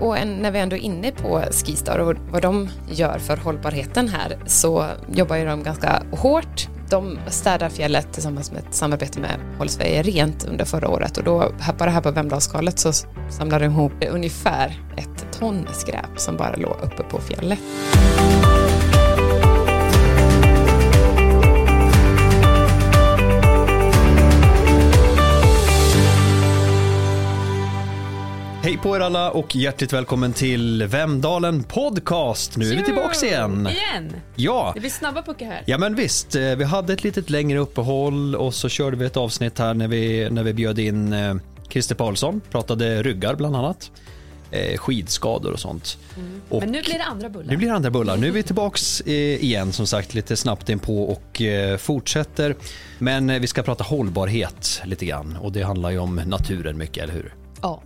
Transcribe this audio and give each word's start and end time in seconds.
och 0.00 0.18
en, 0.18 0.36
när 0.36 0.50
vi 0.50 0.58
ändå 0.58 0.76
är 0.76 0.80
inne 0.80 1.10
på 1.10 1.42
Skistar 1.50 1.98
och 1.98 2.16
vad 2.30 2.42
de 2.42 2.68
gör 2.90 3.18
för 3.18 3.36
hållbarheten 3.36 4.08
här 4.08 4.38
så 4.46 4.86
jobbar 5.12 5.36
ju 5.36 5.44
de 5.44 5.62
ganska 5.62 6.02
hårt. 6.12 6.68
De 6.90 7.18
städar 7.28 7.68
fjället 7.68 8.12
tillsammans 8.12 8.52
med 8.52 8.62
ett 8.68 8.74
samarbete 8.74 9.20
med 9.20 9.40
Håll 9.58 9.68
Sverige 9.68 10.02
Rent 10.02 10.44
under 10.44 10.64
förra 10.64 10.88
året 10.88 11.18
och 11.18 11.24
då, 11.24 11.52
bara 11.78 11.90
här 11.90 12.00
på 12.00 12.10
Vemdalsskalet 12.10 12.78
så 12.78 12.92
samlade 13.30 13.64
de 13.64 13.72
ihop 13.72 13.92
ungefär 14.10 14.80
ett 14.96 15.38
ton 15.38 15.66
skräp 15.72 16.10
som 16.16 16.36
bara 16.36 16.56
låg 16.56 16.76
uppe 16.82 17.02
på 17.02 17.18
fjället. 17.18 17.58
Hej 28.70 28.78
på 28.78 28.96
er 28.96 29.00
alla 29.00 29.30
och 29.30 29.56
hjärtligt 29.56 29.92
välkommen 29.92 30.32
till 30.32 30.86
Vemdalen 30.86 31.62
Podcast. 31.62 32.56
Nu 32.56 32.72
är 32.72 32.76
vi 32.76 32.84
tillbaks 32.84 33.22
igen. 33.22 33.68
Igen? 33.70 34.16
Ja. 34.36 34.70
Det 34.74 34.80
blir 34.80 34.90
snabba 34.90 35.22
puckar 35.22 35.46
här. 35.46 35.62
Ja 35.66 35.78
men 35.78 35.94
visst, 35.94 36.34
eh, 36.34 36.42
vi 36.42 36.64
hade 36.64 36.92
ett 36.92 37.04
litet 37.04 37.30
längre 37.30 37.58
uppehåll 37.58 38.36
och 38.36 38.54
så 38.54 38.68
körde 38.68 38.96
vi 38.96 39.04
ett 39.04 39.16
avsnitt 39.16 39.58
här 39.58 39.74
när 39.74 39.88
vi, 39.88 40.30
när 40.30 40.42
vi 40.42 40.52
bjöd 40.52 40.78
in 40.78 41.12
eh, 41.12 41.34
Christer 41.68 41.94
Paulsson, 41.94 42.40
pratade 42.50 43.02
ryggar 43.02 43.34
bland 43.34 43.56
annat. 43.56 43.90
Eh, 44.50 44.78
skidskador 44.78 45.52
och 45.52 45.60
sånt. 45.60 45.98
Mm. 46.16 46.40
Och 46.48 46.60
Men 46.60 46.72
nu 46.72 46.82
blir 46.82 46.98
det 46.98 47.04
andra 47.04 47.28
bullar. 47.28 47.50
nu 47.50 47.56
blir 47.56 47.68
det 47.68 47.74
andra 47.74 47.90
bullar. 47.90 48.16
Nu 48.16 48.26
är 48.26 48.32
vi 48.32 48.42
tillbaks 48.42 49.00
eh, 49.00 49.44
igen 49.44 49.72
som 49.72 49.86
sagt 49.86 50.14
lite 50.14 50.36
snabbt 50.36 50.68
inpå 50.68 51.02
och 51.04 51.42
fortsätter. 51.78 52.56
Men 52.98 53.40
vi 53.40 53.46
ska 53.46 53.62
prata 53.62 53.84
hållbarhet 53.84 54.82
lite 54.84 55.06
grann 55.06 55.36
och 55.36 55.52
det 55.52 55.62
handlar 55.62 55.90
ju 55.90 55.98
om 55.98 56.22
naturen 56.26 56.78
mycket, 56.78 57.04
eller 57.04 57.14
hur? 57.14 57.34
Ja. 57.62 57.82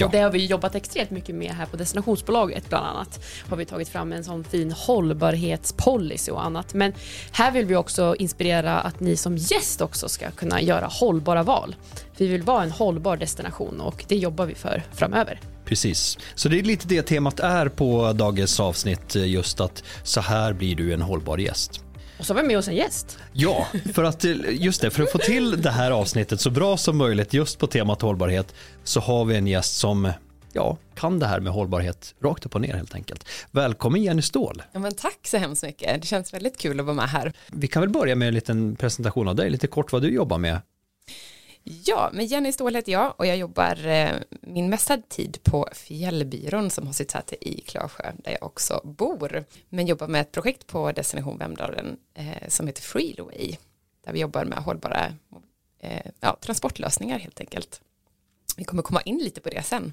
Ja. 0.00 0.06
Och 0.06 0.12
det 0.12 0.18
har 0.18 0.30
vi 0.30 0.46
jobbat 0.46 0.74
extremt 0.74 1.10
mycket 1.10 1.34
med 1.34 1.50
här 1.52 1.66
på 1.66 1.76
destinationsbolaget 1.76 2.68
bland 2.68 2.86
annat. 2.86 3.24
Har 3.48 3.56
vi 3.56 3.64
tagit 3.64 3.88
fram 3.88 4.12
en 4.12 4.24
sån 4.24 4.44
fin 4.44 4.72
hållbarhetspolicy 4.72 6.32
och 6.32 6.44
annat. 6.44 6.74
Men 6.74 6.92
här 7.32 7.52
vill 7.52 7.66
vi 7.66 7.76
också 7.76 8.16
inspirera 8.18 8.80
att 8.80 9.00
ni 9.00 9.16
som 9.16 9.36
gäst 9.36 9.80
också 9.80 10.08
ska 10.08 10.30
kunna 10.30 10.60
göra 10.60 10.86
hållbara 10.86 11.42
val. 11.42 11.76
Vi 12.16 12.26
vill 12.26 12.42
vara 12.42 12.62
en 12.62 12.70
hållbar 12.70 13.16
destination 13.16 13.80
och 13.80 14.04
det 14.08 14.16
jobbar 14.16 14.46
vi 14.46 14.54
för 14.54 14.82
framöver. 14.92 15.40
Precis, 15.64 16.18
så 16.34 16.48
det 16.48 16.58
är 16.58 16.62
lite 16.62 16.88
det 16.88 17.02
temat 17.02 17.40
är 17.40 17.68
på 17.68 18.12
dagens 18.12 18.60
avsnitt, 18.60 19.14
just 19.14 19.60
att 19.60 19.84
så 20.02 20.20
här 20.20 20.52
blir 20.52 20.76
du 20.76 20.92
en 20.92 21.02
hållbar 21.02 21.38
gäst. 21.38 21.84
Och 22.18 22.26
så 22.26 22.34
har 22.34 22.42
vi 22.42 22.48
med 22.48 22.58
oss 22.58 22.68
en 22.68 22.76
gäst. 22.76 23.18
Ja, 23.32 23.66
för 23.94 24.04
att, 24.04 24.24
just 24.48 24.80
det, 24.80 24.90
för 24.90 25.02
att 25.02 25.12
få 25.12 25.18
till 25.18 25.62
det 25.62 25.70
här 25.70 25.90
avsnittet 25.90 26.40
så 26.40 26.50
bra 26.50 26.76
som 26.76 26.96
möjligt 26.96 27.32
just 27.32 27.58
på 27.58 27.66
temat 27.66 28.02
hållbarhet 28.02 28.54
så 28.84 29.00
har 29.00 29.24
vi 29.24 29.36
en 29.36 29.46
gäst 29.46 29.76
som 29.76 30.12
ja, 30.52 30.78
kan 30.94 31.18
det 31.18 31.26
här 31.26 31.40
med 31.40 31.52
hållbarhet 31.52 32.14
rakt 32.22 32.46
upp 32.46 32.54
och 32.54 32.60
ner 32.60 32.74
helt 32.74 32.94
enkelt. 32.94 33.28
Välkommen 33.50 34.02
Jenny 34.02 34.22
Ståhl. 34.22 34.62
Ja, 34.72 34.80
men 34.80 34.94
tack 34.94 35.18
så 35.26 35.36
hemskt 35.36 35.62
mycket. 35.62 36.02
Det 36.02 36.06
känns 36.06 36.34
väldigt 36.34 36.58
kul 36.58 36.80
att 36.80 36.86
vara 36.86 36.96
med 36.96 37.08
här. 37.08 37.32
Vi 37.52 37.68
kan 37.68 37.82
väl 37.82 37.90
börja 37.90 38.14
med 38.14 38.28
en 38.28 38.34
liten 38.34 38.76
presentation 38.76 39.28
av 39.28 39.36
dig, 39.36 39.50
lite 39.50 39.66
kort 39.66 39.92
vad 39.92 40.02
du 40.02 40.10
jobbar 40.10 40.38
med. 40.38 40.60
Ja, 41.62 42.10
men 42.12 42.26
Jenny 42.26 42.52
Ståhl 42.52 42.74
heter 42.74 42.92
jag 42.92 43.14
och 43.16 43.26
jag 43.26 43.36
jobbar 43.36 43.86
eh, 43.86 44.10
min 44.40 44.70
mesta 44.70 44.96
tid 45.08 45.38
på 45.42 45.68
Fjällbyrån 45.72 46.70
som 46.70 46.86
har 46.86 46.92
sitt 46.92 47.10
säte 47.10 47.48
i 47.48 47.60
Klarsjö 47.60 48.12
där 48.16 48.32
jag 48.32 48.42
också 48.42 48.80
bor. 48.84 49.44
Men 49.68 49.86
jobbar 49.86 50.08
med 50.08 50.20
ett 50.20 50.32
projekt 50.32 50.66
på 50.66 50.92
Destination 50.92 51.38
Vemdalen 51.38 51.96
eh, 52.14 52.48
som 52.48 52.66
heter 52.66 52.82
Freeway 52.82 53.56
där 54.04 54.12
vi 54.12 54.20
jobbar 54.20 54.44
med 54.44 54.58
hållbara 54.58 55.12
eh, 55.80 56.10
ja, 56.20 56.36
transportlösningar 56.40 57.18
helt 57.18 57.40
enkelt. 57.40 57.80
Vi 58.56 58.64
kommer 58.64 58.82
komma 58.82 59.00
in 59.00 59.18
lite 59.18 59.40
på 59.40 59.48
det 59.48 59.62
sen. 59.62 59.92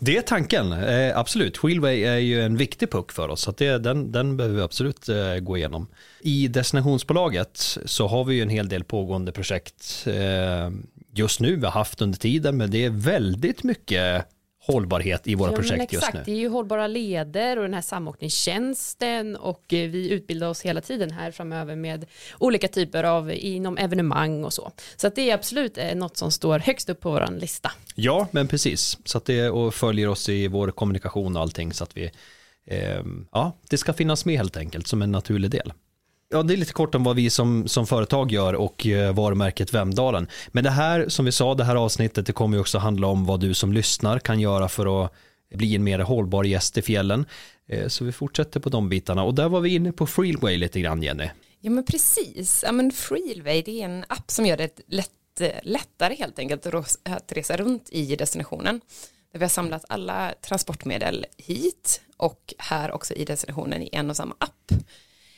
Det 0.00 0.16
är 0.16 0.22
tanken, 0.22 0.72
eh, 0.72 1.18
absolut. 1.18 1.64
Wheelway 1.64 2.02
är 2.02 2.18
ju 2.18 2.42
en 2.42 2.56
viktig 2.56 2.90
puck 2.90 3.12
för 3.12 3.28
oss, 3.28 3.40
så 3.40 3.50
att 3.50 3.56
det, 3.56 3.78
den, 3.78 4.12
den 4.12 4.36
behöver 4.36 4.56
vi 4.56 4.62
absolut 4.62 5.08
eh, 5.08 5.36
gå 5.36 5.56
igenom. 5.56 5.86
I 6.20 6.48
destinationsbolaget 6.48 7.78
så 7.84 8.06
har 8.06 8.24
vi 8.24 8.34
ju 8.34 8.42
en 8.42 8.48
hel 8.48 8.68
del 8.68 8.84
pågående 8.84 9.32
projekt 9.32 10.06
eh, 10.06 10.70
just 11.14 11.40
nu, 11.40 11.56
vi 11.56 11.64
har 11.64 11.72
haft 11.72 12.02
under 12.02 12.18
tiden, 12.18 12.56
men 12.56 12.70
det 12.70 12.84
är 12.84 12.90
väldigt 12.90 13.62
mycket 13.62 14.26
hållbarhet 14.66 15.26
i 15.26 15.34
våra 15.34 15.50
Ja, 15.50 15.56
projekt 15.56 15.92
just 15.92 16.04
exakt. 16.08 16.14
nu. 16.14 16.22
Det 16.24 16.38
är 16.38 16.40
ju 16.40 16.48
hållbara 16.48 16.86
leder 16.86 17.56
och 17.56 17.62
den 17.62 17.74
här 17.74 17.80
samåkningstjänsten 17.82 19.36
och 19.36 19.72
eh, 19.72 19.90
vi 19.90 20.10
utbildar 20.10 20.48
oss 20.48 20.62
hela 20.62 20.80
tiden 20.80 21.10
här 21.10 21.30
framöver 21.30 21.76
med 21.76 22.06
olika 22.38 22.68
typer 22.68 23.04
av 23.04 23.32
inom 23.32 23.78
evenemang 23.78 24.44
och 24.44 24.52
så. 24.52 24.72
Så 24.96 25.06
att 25.06 25.14
det 25.14 25.30
är 25.30 25.34
absolut 25.34 25.78
eh, 25.78 25.94
något 25.94 26.16
som 26.16 26.30
står 26.30 26.58
högst 26.58 26.88
upp 26.88 27.00
på 27.00 27.10
vår 27.10 27.40
lista. 27.40 27.72
Ja, 27.94 28.28
men 28.30 28.48
precis. 28.48 28.98
Så 29.04 29.18
att 29.18 29.24
det 29.24 29.50
och 29.50 29.74
följer 29.74 30.08
oss 30.08 30.28
i 30.28 30.48
vår 30.48 30.70
kommunikation 30.70 31.36
och 31.36 31.42
allting 31.42 31.72
så 31.72 31.84
att 31.84 31.96
vi, 31.96 32.10
eh, 32.66 33.02
ja, 33.32 33.52
det 33.68 33.78
ska 33.78 33.92
finnas 33.92 34.24
med 34.24 34.36
helt 34.36 34.56
enkelt 34.56 34.86
som 34.86 35.02
en 35.02 35.12
naturlig 35.12 35.50
del. 35.50 35.72
Ja, 36.28 36.42
det 36.42 36.54
är 36.54 36.56
lite 36.56 36.72
kort 36.72 36.94
om 36.94 37.04
vad 37.04 37.16
vi 37.16 37.30
som, 37.30 37.68
som 37.68 37.86
företag 37.86 38.32
gör 38.32 38.54
och 38.54 38.86
eh, 38.86 39.14
varumärket 39.14 39.74
Vemdalen. 39.74 40.28
Men 40.48 40.64
det 40.64 40.70
här, 40.70 41.08
som 41.08 41.24
vi 41.24 41.32
sa, 41.32 41.54
det 41.54 41.64
här 41.64 41.76
avsnittet, 41.76 42.26
det 42.26 42.32
kommer 42.32 42.56
ju 42.56 42.60
också 42.60 42.78
handla 42.78 43.06
om 43.06 43.26
vad 43.26 43.40
du 43.40 43.54
som 43.54 43.72
lyssnar 43.72 44.18
kan 44.18 44.40
göra 44.40 44.68
för 44.68 45.04
att 45.04 45.12
bli 45.54 45.74
en 45.74 45.84
mer 45.84 45.98
hållbar 45.98 46.44
gäst 46.44 46.78
i 46.78 46.82
fjällen. 46.82 47.26
Eh, 47.68 47.88
så 47.88 48.04
vi 48.04 48.12
fortsätter 48.12 48.60
på 48.60 48.68
de 48.68 48.88
bitarna 48.88 49.24
och 49.24 49.34
där 49.34 49.48
var 49.48 49.60
vi 49.60 49.74
inne 49.74 49.92
på 49.92 50.06
Freeway 50.06 50.56
lite 50.56 50.80
grann, 50.80 51.02
Jenny. 51.02 51.28
Ja 51.60 51.70
men 51.70 51.84
precis, 51.84 52.62
ja, 52.66 52.72
men 52.72 52.92
Freeway 52.92 53.62
det 53.62 53.80
är 53.80 53.84
en 53.84 54.04
app 54.08 54.30
som 54.30 54.46
gör 54.46 54.56
det 54.56 54.80
lätt, 54.86 55.10
lättare 55.62 56.14
helt 56.14 56.38
enkelt 56.38 56.66
att 56.66 56.98
att 57.02 57.32
resa 57.32 57.56
runt 57.56 57.88
i 57.90 58.16
destinationen. 58.16 58.80
Där 59.32 59.38
vi 59.38 59.44
har 59.44 59.50
samlat 59.50 59.84
alla 59.88 60.34
transportmedel 60.46 61.26
hit 61.36 62.00
och 62.16 62.54
här 62.58 62.92
också 62.92 63.14
i 63.14 63.24
destinationen 63.24 63.82
i 63.82 63.88
en 63.92 64.10
och 64.10 64.16
samma 64.16 64.34
app. 64.38 64.72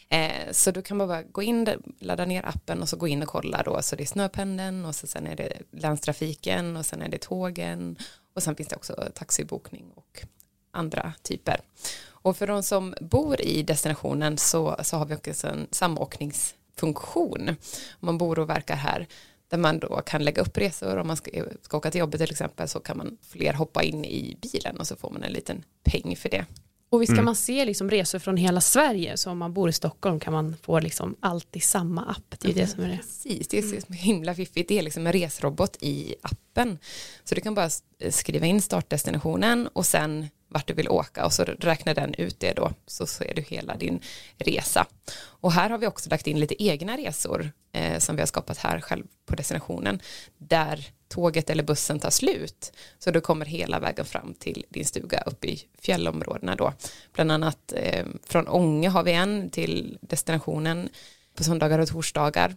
Eh, 0.09 0.53
så 0.53 0.71
du 0.71 0.83
kan 0.83 0.99
bara 0.99 1.23
gå 1.23 1.43
in, 1.43 1.69
ladda 2.01 2.25
ner 2.25 2.47
appen 2.47 2.83
och 2.83 2.89
så 2.89 2.97
gå 2.97 3.09
in 3.09 3.23
och 3.23 3.29
kolla 3.29 3.63
då. 3.63 3.83
Så 3.83 3.97
det 3.97 4.03
är 4.03 4.07
snöpendeln 4.07 4.85
och 4.85 4.95
så 4.95 5.07
sen 5.07 5.27
är 5.27 5.37
det 5.37 5.53
länstrafiken 5.71 6.77
och 6.77 6.87
sen 6.87 7.03
är 7.03 7.09
det 7.09 7.19
tågen 7.19 7.99
och 8.35 8.43
sen 8.43 8.57
finns 8.57 8.69
det 8.69 8.77
också 8.77 9.09
taxibokning 9.15 9.91
och 9.95 10.23
andra 10.71 11.13
typer. 11.23 11.61
Och 12.09 12.37
för 12.37 12.47
de 12.47 12.63
som 12.63 12.95
bor 13.01 13.41
i 13.41 13.63
destinationen 13.63 14.39
så, 14.39 14.77
så 14.83 14.97
har 14.97 15.07
vi 15.07 15.15
också 15.15 15.47
en 15.47 15.67
samåkningsfunktion. 15.71 17.49
Om 17.49 18.07
man 18.07 18.19
bor 18.19 18.39
och 18.39 18.51
verkar 18.51 18.77
här 18.77 19.07
där 19.49 19.59
man 19.59 19.79
då 19.79 20.03
kan 20.07 20.25
lägga 20.25 20.43
upp 20.43 20.59
resor 20.59 20.97
om 20.97 21.07
man 21.07 21.17
ska, 21.17 21.31
ska 21.63 21.77
åka 21.77 21.91
till 21.91 21.99
jobbet 21.99 22.21
till 22.21 22.31
exempel 22.31 22.69
så 22.69 22.81
kan 22.81 22.97
man 22.97 23.19
fler 23.23 23.53
hoppa 23.53 23.83
in 23.83 24.05
i 24.05 24.39
bilen 24.43 24.81
och 24.81 24.87
så 24.87 24.97
får 24.97 25.11
man 25.11 25.23
en 25.23 25.33
liten 25.33 25.65
peng 25.85 26.17
för 26.17 26.29
det. 26.29 26.45
Och 26.91 27.03
visst 27.03 27.15
kan 27.15 27.25
man 27.25 27.37
se 27.37 27.65
liksom 27.65 27.91
resor 27.91 28.19
från 28.19 28.37
hela 28.37 28.61
Sverige 28.61 29.17
så 29.17 29.31
om 29.31 29.39
man 29.39 29.53
bor 29.53 29.69
i 29.69 29.73
Stockholm 29.73 30.21
kan 30.21 30.33
man 30.33 30.57
få 30.63 30.81
liksom 30.81 31.17
allt 31.21 31.57
i 31.57 31.61
samma 31.61 32.05
app. 32.05 32.35
Det 32.39 32.49
är 32.49 32.55
det 32.55 32.67
som 32.67 32.85
är 32.85 32.89
det. 32.89 32.97
Precis, 32.97 33.49
det 33.49 33.59
är 33.59 33.63
så 33.63 33.93
himla 33.93 34.35
fiffigt. 34.35 34.69
Det 34.69 34.79
är 34.79 34.83
liksom 34.83 35.07
en 35.07 35.13
resrobot 35.13 35.77
i 35.81 36.15
appen. 36.23 36.79
Så 37.25 37.35
du 37.35 37.41
kan 37.41 37.55
bara 37.55 37.71
skriva 38.11 38.47
in 38.47 38.63
startdestinationen 38.63 39.69
och 39.73 39.87
sen 39.87 40.29
vart 40.49 40.67
du 40.67 40.75
vill 40.75 40.89
åka 40.89 41.25
och 41.25 41.33
så 41.33 41.45
räknar 41.45 41.95
den 41.95 42.15
ut 42.15 42.41
det 42.41 42.53
då 42.53 42.73
så 42.87 43.07
ser 43.07 43.35
du 43.35 43.43
hela 43.43 43.77
din 43.77 44.01
resa. 44.39 44.87
Och 45.17 45.53
här 45.53 45.71
har 45.71 45.79
vi 45.79 45.87
också 45.87 46.11
lagt 46.11 46.27
in 46.27 46.41
lite 46.41 46.63
egna 46.65 46.97
resor 46.97 47.51
eh, 47.73 47.99
som 47.99 48.17
vi 48.17 48.23
har 48.23 48.27
skapat 48.27 48.59
här 48.59 48.81
själv 48.81 49.05
på 49.27 49.35
destinationen 49.35 50.01
där 50.39 50.87
tåget 51.09 51.51
eller 51.51 51.63
bussen 51.63 52.01
tar 52.01 52.11
slut 52.11 52.73
så 52.99 53.11
du 53.11 53.21
kommer 53.21 53.47
hela 53.47 53.79
vägen 53.81 54.05
fram 54.05 54.35
till 54.35 54.65
din 54.69 54.85
stuga 54.85 55.21
uppe 55.27 55.47
i 55.47 55.63
fjällområdena 55.79 56.55
då. 56.55 56.73
Bland 57.13 57.33
annat 57.33 57.73
eh, 57.77 58.07
från 58.27 58.49
Ånge 58.49 58.89
har 58.89 59.03
vi 59.03 59.13
en 59.13 59.51
till 59.51 59.99
destinationen 60.01 60.89
på 61.35 61.45
söndagar 61.45 61.79
och 61.79 61.89
torsdagar 61.89 62.57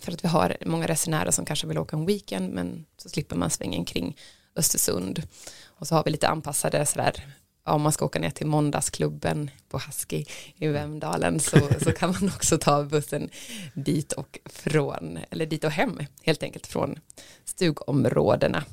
för 0.00 0.12
att 0.12 0.24
vi 0.24 0.28
har 0.28 0.56
många 0.66 0.86
resenärer 0.86 1.30
som 1.30 1.44
kanske 1.44 1.66
vill 1.66 1.78
åka 1.78 1.96
en 1.96 2.06
weekend 2.06 2.54
men 2.54 2.84
så 2.96 3.08
slipper 3.08 3.36
man 3.36 3.50
svängen 3.50 3.84
kring 3.84 4.16
Östersund 4.56 5.22
och 5.64 5.86
så 5.86 5.94
har 5.94 6.04
vi 6.04 6.10
lite 6.10 6.28
anpassade 6.28 6.86
sådär 6.86 7.26
om 7.64 7.82
man 7.82 7.92
ska 7.92 8.04
åka 8.04 8.18
ner 8.18 8.30
till 8.30 8.46
måndagsklubben 8.46 9.50
på 9.68 9.78
Husky 9.78 10.24
i 10.56 10.68
Vemdalen 10.68 11.40
så, 11.40 11.58
så 11.84 11.92
kan 11.92 12.10
man 12.20 12.28
också 12.36 12.58
ta 12.58 12.84
bussen 12.84 13.30
dit 13.74 14.12
och 14.12 14.38
från, 14.44 15.18
eller 15.30 15.46
dit 15.46 15.64
och 15.64 15.70
hem 15.70 16.00
helt 16.22 16.42
enkelt 16.42 16.66
från 16.66 16.98
stugområdena. 17.44 18.64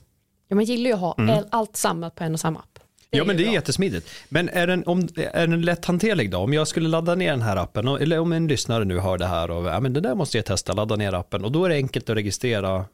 Ja, 0.48 0.56
man 0.56 0.66
gillar 0.66 0.90
ju 0.90 0.94
att 0.94 1.00
ha 1.00 1.44
allt 1.50 1.76
samlat 1.76 2.16
på 2.16 2.24
en 2.24 2.34
och 2.34 2.40
samma 2.40 2.60
app. 2.60 2.80
Ja 3.10 3.22
är 3.22 3.26
men 3.26 3.38
det 3.38 3.44
är 3.44 3.46
bra. 3.46 3.54
jättesmidigt. 3.54 4.10
Men 4.30 4.50
är 4.50 4.68
den, 4.68 4.84
om, 4.86 5.08
är 5.16 5.48
den 5.48 5.62
lätthanterlig 5.62 6.32
då? 6.32 6.38
Om 6.38 6.54
jag 6.54 6.68
skulle 6.68 6.90
ladda 6.90 7.16
ner 7.16 7.32
den 7.32 7.42
här 7.42 7.58
appen, 7.58 7.88
eller 7.88 8.20
om 8.20 8.32
en 8.32 8.48
lyssnare 8.48 8.86
nu 8.86 9.00
hör 9.00 9.18
det 9.18 9.26
här 9.26 9.52
och 9.52 9.66
ja, 9.66 9.80
men 9.80 9.94
det 9.94 10.02
där 10.02 10.16
måste 10.16 10.38
jag 10.38 10.46
testa, 10.46 10.74
ladda 10.74 10.96
ner 10.96 11.14
appen 11.14 11.44
och 11.46 11.52
då 11.52 11.66
är 11.66 11.70
det 11.70 11.76
enkelt 11.76 12.10
att 12.10 12.16
registrera 12.16 12.86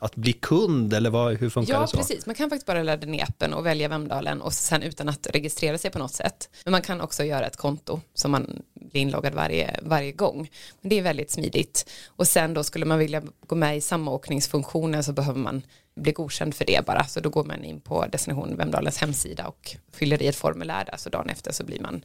att 0.00 0.16
bli 0.16 0.32
kund 0.32 0.92
eller 0.94 1.10
vad, 1.10 1.36
hur 1.36 1.50
funkar 1.50 1.74
Ja, 1.74 1.80
det 1.80 1.86
så? 1.88 1.96
precis. 1.96 2.26
Man 2.26 2.34
kan 2.34 2.50
faktiskt 2.50 2.66
bara 2.66 2.82
ladda 2.82 3.06
ner 3.06 3.22
appen 3.22 3.54
och 3.54 3.66
välja 3.66 3.88
Vemdalen 3.88 4.40
och 4.42 4.52
sen 4.52 4.82
utan 4.82 5.08
att 5.08 5.26
registrera 5.32 5.78
sig 5.78 5.90
på 5.90 5.98
något 5.98 6.14
sätt. 6.14 6.48
Men 6.64 6.72
man 6.72 6.82
kan 6.82 7.00
också 7.00 7.24
göra 7.24 7.46
ett 7.46 7.56
konto 7.56 8.00
som 8.14 8.30
man 8.30 8.62
blir 8.74 9.02
inloggad 9.02 9.34
varje, 9.34 9.80
varje 9.82 10.12
gång. 10.12 10.50
Men 10.80 10.88
det 10.88 10.98
är 10.98 11.02
väldigt 11.02 11.30
smidigt. 11.30 11.90
Och 12.06 12.28
sen 12.28 12.54
då 12.54 12.64
skulle 12.64 12.84
man 12.84 12.98
vilja 12.98 13.22
gå 13.46 13.54
med 13.54 13.76
i 13.76 13.80
samåkningsfunktionen 13.80 15.04
så 15.04 15.12
behöver 15.12 15.40
man 15.40 15.62
bli 15.96 16.12
godkänd 16.12 16.54
för 16.54 16.64
det 16.64 16.86
bara. 16.86 17.04
Så 17.04 17.20
då 17.20 17.28
går 17.30 17.44
man 17.44 17.64
in 17.64 17.80
på 17.80 18.06
destination 18.06 18.56
Vemdalens 18.56 18.98
hemsida 18.98 19.46
och 19.46 19.76
fyller 19.92 20.22
i 20.22 20.26
ett 20.26 20.36
formulär 20.36 20.84
där. 20.84 20.96
Så 20.96 21.08
dagen 21.10 21.28
efter 21.28 21.52
så 21.52 21.64
blir 21.64 21.80
man 21.80 22.04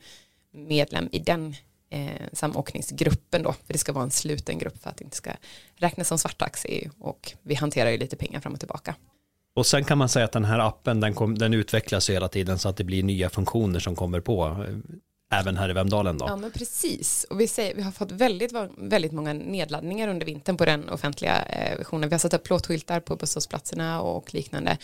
medlem 0.53 1.09
i 1.11 1.19
den 1.19 1.55
eh, 1.91 2.27
samåkningsgruppen 2.33 3.43
då. 3.43 3.53
För 3.53 3.73
det 3.73 3.79
ska 3.79 3.93
vara 3.93 4.03
en 4.03 4.11
sluten 4.11 4.57
grupp 4.57 4.83
för 4.83 4.89
att 4.89 4.97
det 4.97 5.03
inte 5.03 5.17
ska 5.17 5.31
räknas 5.75 6.07
som 6.07 6.17
svarttaxi. 6.17 6.89
Och 6.99 7.33
vi 7.41 7.55
hanterar 7.55 7.89
ju 7.89 7.97
lite 7.97 8.15
pengar 8.15 8.39
fram 8.39 8.53
och 8.53 8.59
tillbaka. 8.59 8.95
Och 9.55 9.65
sen 9.65 9.83
kan 9.83 9.97
man 9.97 10.09
säga 10.09 10.25
att 10.25 10.31
den 10.31 10.45
här 10.45 10.59
appen 10.59 10.99
den, 10.99 11.13
kom, 11.13 11.37
den 11.37 11.53
utvecklas 11.53 12.09
hela 12.09 12.27
tiden 12.27 12.59
så 12.59 12.69
att 12.69 12.77
det 12.77 12.83
blir 12.83 13.03
nya 13.03 13.29
funktioner 13.29 13.79
som 13.79 13.95
kommer 13.95 14.19
på 14.19 14.45
eh, 14.45 15.39
även 15.39 15.57
här 15.57 15.69
i 15.69 15.73
Vemdalen 15.73 16.17
då. 16.17 16.25
Ja 16.25 16.35
men 16.35 16.51
precis 16.51 17.23
och 17.29 17.39
vi, 17.39 17.47
säger, 17.47 17.75
vi 17.75 17.81
har 17.81 17.91
fått 17.91 18.11
väldigt, 18.11 18.51
väldigt 18.77 19.11
många 19.11 19.33
nedladdningar 19.33 20.07
under 20.07 20.25
vintern 20.25 20.57
på 20.57 20.65
den 20.65 20.89
offentliga 20.89 21.43
eh, 21.43 21.77
versionen. 21.77 22.09
Vi 22.09 22.13
har 22.13 22.19
satt 22.19 22.33
upp 22.33 22.43
plåtskyltar 22.43 22.99
på 22.99 23.15
busshållplatserna 23.15 24.01
och 24.01 24.33
liknande. 24.33 24.77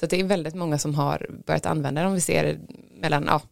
Så 0.00 0.06
det 0.06 0.20
är 0.20 0.24
väldigt 0.24 0.54
många 0.54 0.78
som 0.78 0.94
har 0.94 1.30
börjat 1.46 1.66
använda 1.66 2.02
den. 2.02 2.14
Vi 2.14 2.20
ser 2.20 2.58
mellan 3.00 3.24
ja, 3.26 3.42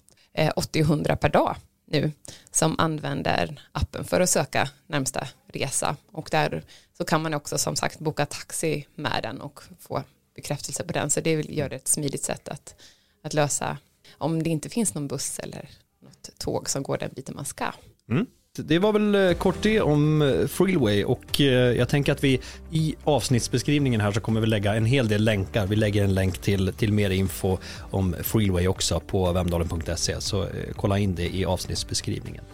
80 0.57 0.81
och 0.83 0.87
100 0.87 1.17
per 1.17 1.29
dag 1.29 1.57
nu 1.91 2.13
som 2.51 2.75
använder 2.79 3.61
appen 3.73 4.05
för 4.05 4.21
att 4.21 4.31
söka 4.31 4.71
närmsta 4.87 5.29
resa 5.47 5.97
och 6.13 6.29
där 6.31 6.63
så 6.97 7.05
kan 7.05 7.23
man 7.23 7.35
också 7.35 7.59
som 7.59 7.77
sagt 7.77 7.99
boka 7.99 8.27
taxi 8.27 8.87
med 8.95 9.23
den 9.23 9.41
och 9.41 9.61
få 9.81 10.03
bekräftelse 10.35 10.85
på 10.85 10.93
den 10.93 11.11
så 11.11 11.21
det 11.21 11.51
gör 11.51 11.69
det 11.69 11.77
ett 11.77 11.89
smidigt 11.89 12.25
sätt 12.25 12.49
att, 12.49 12.75
att 13.23 13.35
lösa 13.35 13.79
om 14.19 14.43
det 14.43 14.51
inte 14.51 14.69
finns 14.69 14.95
någon 14.95 15.09
buss 15.09 15.39
eller 15.39 15.71
något 16.03 16.31
tåg 16.39 16.71
som 16.71 16.83
går 16.83 16.99
den 16.99 17.11
biten 17.15 17.35
man 17.35 17.45
ska. 17.45 17.73
Mm. 18.09 18.27
Det 18.59 18.79
var 18.79 18.93
väl 18.93 19.15
eh, 19.15 19.33
kort 19.33 19.57
det 19.63 19.81
om 19.81 20.21
Freelway 20.49 20.69
Freeway 20.79 21.05
och 21.05 21.41
eh, 21.41 21.47
jag 21.77 21.89
tänker 21.89 22.13
att 22.13 22.25
vi 22.25 22.41
i 22.71 22.95
avsnittsbeskrivningen 23.05 24.01
här 24.01 24.13
så 24.13 24.21
kommer 24.21 24.41
vi 24.41 24.47
lägga 24.47 24.75
en 24.75 24.85
hel 24.85 25.09
del 25.09 25.25
länkar. 25.25 25.67
Vi 25.67 25.77
lägger 25.77 26.05
en 26.05 26.15
länk 26.15 26.39
till, 26.39 26.73
till 26.73 26.93
mer 26.93 27.11
info 27.11 27.59
om 27.91 28.15
Freeway 28.23 28.69
också 28.69 29.01
på 29.01 29.33
vemdalen.se 29.33 30.21
så 30.21 30.47
kolla 30.77 30.99
in 30.99 31.15
det 31.15 31.35
i 31.35 31.45
avsnittsbeskrivningen. 31.45 32.45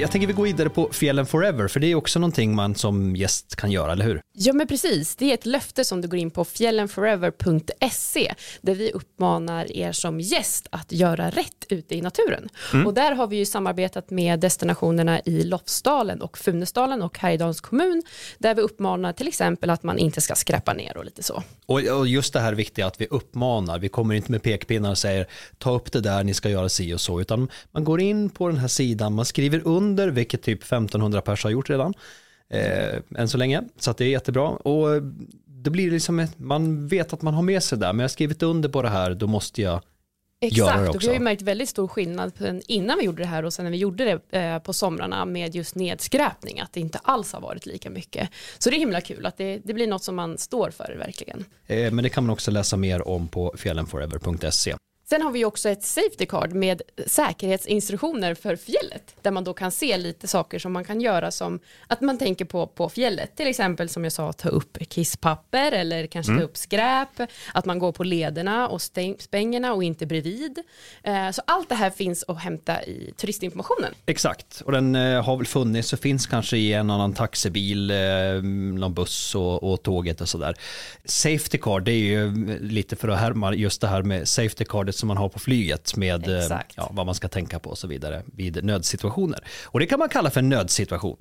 Jag 0.00 0.10
tänker 0.10 0.26
vi 0.26 0.32
går 0.32 0.44
vidare 0.44 0.68
på 0.68 0.88
Fjällen 0.92 1.26
Forever, 1.26 1.68
för 1.68 1.80
det 1.80 1.86
är 1.86 1.94
också 1.94 2.18
någonting 2.18 2.54
man 2.54 2.74
som 2.74 3.16
gäst 3.16 3.56
kan 3.56 3.70
göra, 3.70 3.92
eller 3.92 4.04
hur? 4.04 4.20
Ja, 4.32 4.52
men 4.52 4.66
precis. 4.66 5.16
Det 5.16 5.30
är 5.30 5.34
ett 5.34 5.46
löfte 5.46 5.84
som 5.84 6.00
du 6.00 6.08
går 6.08 6.18
in 6.18 6.30
på 6.30 6.44
fjällenforever.se, 6.44 8.34
där 8.60 8.74
vi 8.74 8.92
uppmanar 8.92 9.76
er 9.76 9.92
som 9.92 10.20
gäst 10.20 10.66
att 10.70 10.92
göra 10.92 11.30
rätt 11.30 11.64
ute 11.68 11.94
i 11.94 12.00
naturen. 12.00 12.48
Mm. 12.72 12.86
Och 12.86 12.94
där 12.94 13.12
har 13.12 13.26
vi 13.26 13.36
ju 13.36 13.46
samarbetat 13.46 14.10
med 14.10 14.40
destinationerna 14.40 15.20
i 15.20 15.42
Lofsdalen 15.42 16.22
och 16.22 16.38
Funäsdalen 16.38 17.02
och 17.02 17.18
Härjedalens 17.18 17.60
kommun, 17.60 18.02
där 18.38 18.54
vi 18.54 18.62
uppmanar 18.62 19.12
till 19.12 19.28
exempel 19.28 19.70
att 19.70 19.82
man 19.82 19.98
inte 19.98 20.20
ska 20.20 20.34
skräpa 20.34 20.72
ner 20.72 20.96
och 20.96 21.04
lite 21.04 21.22
så. 21.22 21.42
Och, 21.66 22.06
just 22.06 22.32
det 22.32 22.40
här 22.40 22.52
viktiga 22.52 22.86
att 22.86 23.00
vi 23.00 23.06
uppmanar, 23.06 23.78
vi 23.78 23.88
kommer 23.88 24.14
inte 24.14 24.32
med 24.32 24.42
pekpinnar 24.42 24.90
och 24.90 24.98
säger 24.98 25.26
ta 25.58 25.70
upp 25.74 25.92
det 25.92 26.00
där, 26.00 26.24
ni 26.24 26.34
ska 26.34 26.48
göra 26.48 26.68
si 26.68 26.94
och 26.94 27.00
så, 27.00 27.20
utan 27.20 27.48
man 27.70 27.84
går 27.84 28.00
in 28.00 28.30
på 28.30 28.48
den 28.48 28.56
här 28.56 28.68
sidan, 28.68 29.14
man 29.14 29.24
skriver 29.24 29.62
under, 29.64 29.87
vilket 29.96 30.42
typ 30.42 30.62
1500 30.62 31.20
pers 31.20 31.44
har 31.44 31.50
gjort 31.50 31.70
redan, 31.70 31.94
eh, 32.50 32.98
än 33.16 33.28
så 33.28 33.38
länge, 33.38 33.62
så 33.78 33.92
det 33.92 34.04
är 34.04 34.08
jättebra. 34.08 34.48
Och 34.48 35.02
det 35.46 35.70
blir 35.70 35.90
liksom, 35.90 36.18
ett, 36.20 36.38
man 36.38 36.88
vet 36.88 37.12
att 37.12 37.22
man 37.22 37.34
har 37.34 37.42
med 37.42 37.62
sig 37.62 37.78
det 37.78 37.86
där, 37.86 37.92
men 37.92 38.00
jag 38.00 38.04
har 38.04 38.08
skrivit 38.08 38.42
under 38.42 38.68
på 38.68 38.82
det 38.82 38.88
här, 38.88 39.14
då 39.14 39.26
måste 39.26 39.62
jag 39.62 39.82
Exakt, 40.40 40.94
och 40.94 41.02
vi 41.02 41.06
har 41.06 41.14
ju 41.14 41.20
märkt 41.20 41.42
väldigt 41.42 41.68
stor 41.68 41.88
skillnad 41.88 42.32
innan 42.66 42.98
vi 42.98 43.04
gjorde 43.04 43.22
det 43.22 43.26
här 43.26 43.44
och 43.44 43.52
sen 43.52 43.64
när 43.64 43.72
vi 43.72 43.78
gjorde 43.78 44.04
det 44.30 44.38
eh, 44.38 44.58
på 44.58 44.72
somrarna 44.72 45.24
med 45.24 45.54
just 45.54 45.74
nedskräpning, 45.74 46.60
att 46.60 46.72
det 46.72 46.80
inte 46.80 46.98
alls 47.02 47.32
har 47.32 47.40
varit 47.40 47.66
lika 47.66 47.90
mycket. 47.90 48.28
Så 48.58 48.70
det 48.70 48.76
är 48.76 48.78
himla 48.78 49.00
kul 49.00 49.26
att 49.26 49.36
det, 49.36 49.60
det 49.64 49.74
blir 49.74 49.86
något 49.86 50.04
som 50.04 50.16
man 50.16 50.38
står 50.38 50.70
för 50.70 50.96
verkligen. 50.98 51.44
Eh, 51.66 51.92
men 51.92 52.02
det 52.02 52.08
kan 52.08 52.24
man 52.24 52.32
också 52.32 52.50
läsa 52.50 52.76
mer 52.76 53.08
om 53.08 53.28
på 53.28 53.54
fjällenforever.se. 53.56 54.74
Sen 55.08 55.22
har 55.22 55.30
vi 55.30 55.44
också 55.44 55.68
ett 55.68 55.84
safety 55.84 56.26
card 56.26 56.52
med 56.52 56.82
säkerhetsinstruktioner 57.06 58.34
för 58.34 58.56
fjället 58.56 59.16
där 59.22 59.30
man 59.30 59.44
då 59.44 59.54
kan 59.54 59.70
se 59.70 59.96
lite 59.96 60.28
saker 60.28 60.58
som 60.58 60.72
man 60.72 60.84
kan 60.84 61.00
göra 61.00 61.30
som 61.30 61.60
att 61.86 62.00
man 62.00 62.18
tänker 62.18 62.44
på 62.44 62.66
på 62.66 62.88
fjället. 62.88 63.36
Till 63.36 63.46
exempel 63.46 63.88
som 63.88 64.04
jag 64.04 64.12
sa 64.12 64.32
ta 64.32 64.48
upp 64.48 64.78
kisspapper 64.88 65.72
eller 65.72 66.06
kanske 66.06 66.32
mm. 66.32 66.40
ta 66.40 66.44
upp 66.44 66.56
skräp, 66.56 67.08
att 67.54 67.64
man 67.64 67.78
går 67.78 67.92
på 67.92 68.04
lederna 68.04 68.68
och 68.68 68.82
spängerna 69.18 69.72
och 69.72 69.84
inte 69.84 70.06
bredvid. 70.06 70.58
Eh, 71.02 71.30
så 71.30 71.42
allt 71.46 71.68
det 71.68 71.74
här 71.74 71.90
finns 71.90 72.24
att 72.28 72.38
hämta 72.38 72.82
i 72.84 73.14
turistinformationen. 73.16 73.94
Exakt, 74.06 74.60
och 74.60 74.72
den 74.72 74.94
eh, 74.94 75.24
har 75.24 75.36
väl 75.36 75.46
funnits 75.46 75.92
och 75.92 75.98
finns 75.98 76.26
kanske 76.26 76.56
i 76.56 76.72
en 76.72 76.90
annan 76.90 77.14
taxibil, 77.14 77.90
eh, 77.90 77.96
någon 78.78 78.94
buss 78.94 79.34
och, 79.34 79.72
och 79.72 79.82
tåget 79.82 80.20
och 80.20 80.28
sådär. 80.28 80.54
Safety 81.04 81.58
card, 81.58 81.84
det 81.84 81.92
är 81.92 81.94
ju 81.94 82.58
lite 82.60 82.96
för 82.96 83.08
att 83.08 83.18
härma 83.18 83.54
just 83.54 83.80
det 83.80 83.88
här 83.88 84.02
med 84.02 84.28
safety 84.28 84.64
cardet 84.64 84.97
som 84.98 85.06
man 85.06 85.16
har 85.16 85.28
på 85.28 85.38
flyget 85.38 85.96
med 85.96 86.28
eh, 86.28 86.58
ja, 86.74 86.90
vad 86.92 87.06
man 87.06 87.14
ska 87.14 87.28
tänka 87.28 87.58
på 87.58 87.70
och 87.70 87.78
så 87.78 87.86
vidare 87.86 88.22
vid 88.26 88.64
nödsituationer. 88.64 89.40
Och 89.64 89.80
det 89.80 89.86
kan 89.86 89.98
man 89.98 90.08
kalla 90.08 90.30
för 90.30 90.40
en 90.40 90.48
nödsituation. 90.48 91.16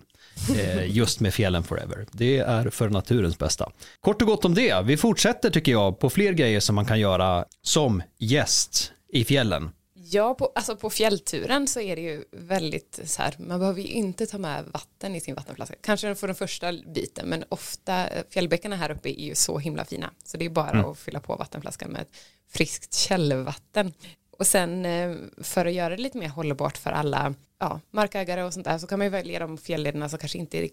Eh, 0.55 0.91
just 0.95 1.19
med 1.19 1.33
fjällen 1.33 1.63
forever. 1.63 2.05
Det 2.11 2.37
är 2.37 2.69
för 2.69 2.89
naturens 2.89 3.37
bästa. 3.37 3.71
Kort 4.01 4.21
och 4.21 4.27
gott 4.27 4.45
om 4.45 4.53
det. 4.53 4.81
Vi 4.85 4.97
fortsätter 4.97 5.49
tycker 5.49 5.71
jag 5.71 5.99
på 5.99 6.09
fler 6.09 6.33
grejer 6.33 6.59
som 6.59 6.75
man 6.75 6.85
kan 6.85 6.99
göra 6.99 7.45
som 7.61 8.03
gäst 8.19 8.91
i 9.13 9.25
fjällen. 9.25 9.69
Ja, 10.09 10.33
på, 10.33 10.51
alltså 10.55 10.75
på 10.75 10.89
fjällturen 10.89 11.67
så 11.67 11.79
är 11.79 11.95
det 11.95 12.01
ju 12.01 12.23
väldigt 12.31 12.99
så 13.05 13.21
här, 13.21 13.35
man 13.37 13.59
behöver 13.59 13.81
ju 13.81 13.87
inte 13.87 14.25
ta 14.25 14.37
med 14.37 14.65
vatten 14.65 15.15
i 15.15 15.21
sin 15.21 15.35
vattenflaska. 15.35 15.75
Kanske 15.81 16.15
för 16.15 16.27
den 16.27 16.35
första 16.35 16.73
biten, 16.73 17.29
men 17.29 17.43
ofta, 17.49 18.07
fjällbäckarna 18.29 18.75
här 18.75 18.91
uppe 18.91 19.21
är 19.21 19.23
ju 19.23 19.35
så 19.35 19.59
himla 19.59 19.85
fina. 19.85 20.11
Så 20.23 20.37
det 20.37 20.45
är 20.45 20.49
bara 20.49 20.69
mm. 20.69 20.85
att 20.85 20.99
fylla 20.99 21.19
på 21.19 21.35
vattenflaskan 21.35 21.91
med 21.91 22.05
friskt 22.49 22.93
källvatten. 22.93 23.93
Och 24.37 24.47
sen 24.47 24.85
eh, 24.85 25.15
för 25.37 25.65
att 25.65 25.73
göra 25.73 25.95
det 25.95 26.01
lite 26.01 26.17
mer 26.17 26.29
hållbart 26.29 26.77
för 26.77 26.91
alla 26.91 27.33
ja, 27.59 27.79
markägare 27.91 28.43
och 28.43 28.53
sånt 28.53 28.65
där 28.65 28.77
så 28.77 28.87
kan 28.87 28.99
man 28.99 29.05
ju 29.05 29.11
välja 29.11 29.39
de 29.39 29.57
fjällederna 29.57 30.09
som 30.09 30.19
kanske 30.19 30.37
inte 30.37 30.57
är 30.57 30.69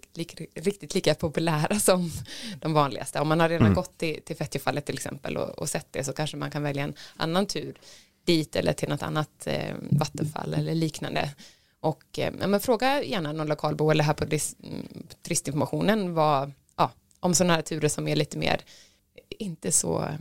riktigt 0.54 0.94
lika 0.94 1.14
populära 1.14 1.78
som 1.80 2.10
de 2.60 2.72
vanligaste. 2.72 3.20
Om 3.20 3.28
man 3.28 3.40
har 3.40 3.48
redan 3.48 3.66
mm. 3.66 3.74
gått 3.74 3.98
till, 3.98 4.22
till 4.24 4.36
Fettjefallet 4.36 4.86
till 4.86 4.94
exempel 4.94 5.36
och, 5.36 5.58
och 5.58 5.68
sett 5.68 5.86
det 5.90 6.04
så 6.04 6.12
kanske 6.12 6.36
man 6.36 6.50
kan 6.50 6.62
välja 6.62 6.84
en 6.84 6.94
annan 7.16 7.46
tur 7.46 7.74
dit 8.24 8.56
eller 8.56 8.72
till 8.72 8.88
något 8.88 9.02
annat 9.02 9.46
eh, 9.46 9.74
vattenfall 9.90 10.54
eller 10.54 10.74
liknande. 10.74 11.30
Och 11.80 12.18
eh, 12.18 12.32
men 12.32 12.60
fråga 12.60 13.02
gärna 13.02 13.32
någon 13.32 13.46
lokalbo 13.46 13.90
eller 13.90 14.04
här 14.04 14.14
på 14.14 14.24
mm, 14.24 15.06
turistinformationen 15.22 16.14
vad, 16.14 16.52
ja, 16.76 16.90
om 17.20 17.34
sådana 17.34 17.54
här 17.54 17.62
turer 17.62 17.88
som 17.88 18.08
är 18.08 18.16
lite 18.16 18.38
mer, 18.38 18.60
inte 19.28 19.72
så 19.72 20.02
eh, 20.02 20.14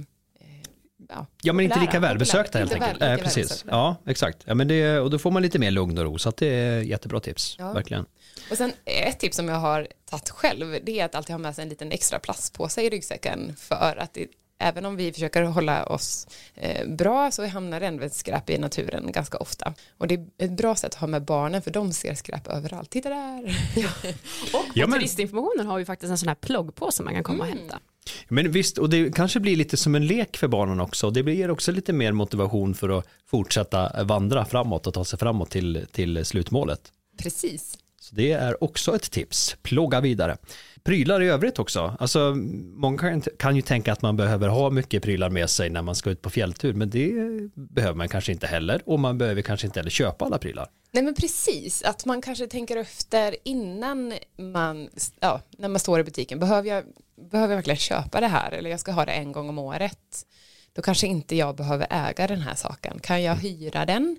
Ja, 1.10 1.26
ja 1.42 1.54
men 1.54 1.66
inte 1.66 1.80
lika 1.80 2.00
välbesökta 2.00 2.60
helt 2.60 2.74
enkelt. 2.74 3.02
Väl, 3.02 3.20
äh, 3.20 3.24
precis. 3.24 3.66
Ja, 3.68 3.96
exakt. 4.06 4.38
Ja, 4.46 4.54
men 4.54 4.68
det, 4.68 5.00
och 5.00 5.10
då 5.10 5.20
får 5.20 5.32
man 5.32 5.42
lite 5.42 5.60
mer 5.60 5.72
lugn 5.72 5.98
och 5.98 6.04
ro, 6.04 6.18
så 6.18 6.30
att 6.30 6.38
det 6.38 6.48
är 6.48 6.82
jättebra 6.82 7.20
tips, 7.20 7.56
ja. 7.60 7.74
verkligen. 7.74 8.06
Och 8.52 8.58
sen 8.58 8.74
ett 8.86 9.20
tips 9.20 9.38
som 9.38 9.50
jag 9.50 9.56
har 9.56 9.88
tagit 10.06 10.30
själv, 10.30 10.80
det 10.84 11.00
är 11.00 11.06
att 11.06 11.16
alltid 11.16 11.34
ha 11.34 11.38
med 11.38 11.56
sig 11.56 11.64
en 11.64 11.70
liten 11.70 11.92
extra 11.92 12.20
plastpåse 12.20 12.82
i 12.82 12.90
ryggsäcken 12.90 13.56
för 13.58 13.98
att 14.00 14.14
det 14.14 14.28
även 14.64 14.86
om 14.86 14.96
vi 14.96 15.14
försöker 15.14 15.44
hålla 15.44 15.86
oss 15.86 16.28
eh, 16.56 16.88
bra 16.88 17.32
så 17.32 17.48
hamnar 17.48 17.80
det 17.80 17.86
ändå 17.86 18.04
ett 18.04 18.14
skräp 18.14 18.50
i 18.50 18.58
naturen 18.58 19.12
ganska 19.12 19.38
ofta. 19.38 19.74
Och 19.98 20.08
det 20.08 20.14
är 20.14 20.26
ett 20.38 20.52
bra 20.58 20.76
sätt 20.76 20.94
att 20.94 21.00
ha 21.00 21.08
med 21.08 21.26
barnen 21.26 21.62
för 21.62 21.72
de 21.72 21.94
ser 21.94 22.16
skräp 22.16 22.48
överallt. 22.48 22.90
Titta 22.90 23.10
där! 23.10 23.58
Ja. 23.76 23.90
och 24.44 24.52
på 24.52 24.72
ja, 24.74 24.88
men... 24.88 25.00
turistinformationen 25.00 25.68
har 25.68 25.78
vi 25.78 25.86
faktiskt 25.86 26.12
en 26.12 26.18
sån 26.18 26.28
här 26.28 26.36
pluggpåse 26.36 27.04
man 27.04 27.14
kan 27.14 27.24
komma 27.24 27.46
mm. 27.46 27.54
och 27.54 27.60
hämta. 27.60 27.80
Men 28.28 28.52
visst, 28.52 28.78
och 28.78 28.90
det 28.90 29.16
kanske 29.16 29.40
blir 29.40 29.56
lite 29.56 29.78
som 29.78 29.96
en 29.96 30.08
lek 30.08 30.38
för 30.38 30.48
barnen 30.48 30.80
också. 30.80 31.10
Det 31.10 31.24
blir 31.24 31.52
också 31.52 31.72
lite 31.72 31.94
mer 31.94 32.12
motivation 32.12 32.74
för 32.74 32.98
att 32.98 33.08
fortsätta 33.26 34.04
vandra 34.04 34.46
framåt 34.46 34.88
och 34.88 34.94
ta 34.94 35.06
sig 35.06 35.20
framåt 35.20 35.50
till, 35.50 35.86
till 35.92 36.26
slutmålet. 36.26 36.92
Precis. 37.18 37.78
Det 38.16 38.32
är 38.32 38.64
också 38.64 38.96
ett 38.96 39.12
tips. 39.12 39.58
Plåga 39.62 40.02
vidare 40.02 40.38
prylar 40.84 41.22
i 41.22 41.28
övrigt 41.28 41.60
också. 41.60 41.96
Alltså, 42.00 42.36
många 42.76 42.98
kan, 42.98 43.22
kan 43.22 43.56
ju 43.56 43.62
tänka 43.62 43.94
att 43.94 44.02
man 44.02 44.18
behöver 44.18 44.48
ha 44.48 44.70
mycket 44.70 45.04
prylar 45.04 45.30
med 45.30 45.50
sig 45.50 45.70
när 45.70 45.82
man 45.82 45.96
ska 45.96 46.10
ut 46.10 46.22
på 46.22 46.30
fjälltur, 46.30 46.74
men 46.74 46.90
det 46.90 47.12
behöver 47.56 47.96
man 47.96 48.10
kanske 48.10 48.32
inte 48.32 48.48
heller 48.48 48.82
och 48.86 49.00
man 49.00 49.18
behöver 49.18 49.42
kanske 49.42 49.68
inte 49.68 49.80
heller 49.80 49.90
köpa 49.90 50.26
alla 50.26 50.38
prylar. 50.38 50.68
Nej 50.92 51.04
men 51.04 51.16
precis, 51.16 51.84
att 51.84 52.06
man 52.06 52.22
kanske 52.22 52.48
tänker 52.48 52.78
efter 52.78 53.36
innan 53.44 54.14
man, 54.38 54.90
ja, 55.20 55.42
när 55.58 55.68
man 55.68 55.80
står 55.80 56.00
i 56.00 56.04
butiken, 56.04 56.40
behöver 56.40 56.70
jag, 56.70 56.84
behöver 57.32 57.52
jag 57.52 57.58
verkligen 57.58 57.78
köpa 57.78 58.20
det 58.20 58.28
här 58.28 58.52
eller 58.52 58.70
jag 58.70 58.80
ska 58.80 58.92
ha 58.92 59.06
det 59.06 59.12
en 59.12 59.32
gång 59.32 59.50
om 59.50 59.60
året? 59.60 60.26
Då 60.74 60.82
kanske 60.82 61.08
inte 61.08 61.36
jag 61.36 61.56
behöver 61.56 61.88
äga 61.90 62.28
den 62.28 62.42
här 62.42 62.56
saken. 62.56 63.00
Kan 63.00 63.24
jag 63.24 63.36
hyra 63.36 63.86
den? 63.86 64.18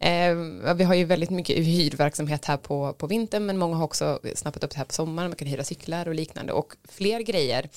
Eh, 0.00 0.74
vi 0.74 0.84
har 0.84 0.94
ju 0.94 1.04
väldigt 1.04 1.30
mycket 1.30 1.56
hyrverksamhet 1.56 2.44
här 2.44 2.56
på, 2.56 2.92
på 2.92 3.06
vintern 3.06 3.46
men 3.46 3.58
många 3.58 3.76
har 3.76 3.84
också 3.84 4.20
snappat 4.34 4.64
upp 4.64 4.70
det 4.70 4.76
här 4.76 4.84
på 4.84 4.92
sommaren. 4.92 5.30
Man 5.30 5.36
kan 5.36 5.48
hyra 5.48 5.64
cyklar 5.64 6.08
och 6.08 6.14
liknande 6.14 6.52
och 6.52 6.72
fler 6.88 7.20
grejer. 7.20 7.68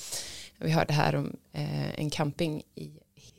Vi 0.58 0.70
hörde 0.70 0.92
här 0.92 1.16
om 1.16 1.36
eh, 1.52 2.00
en 2.00 2.10
camping 2.10 2.62
i 2.74 2.90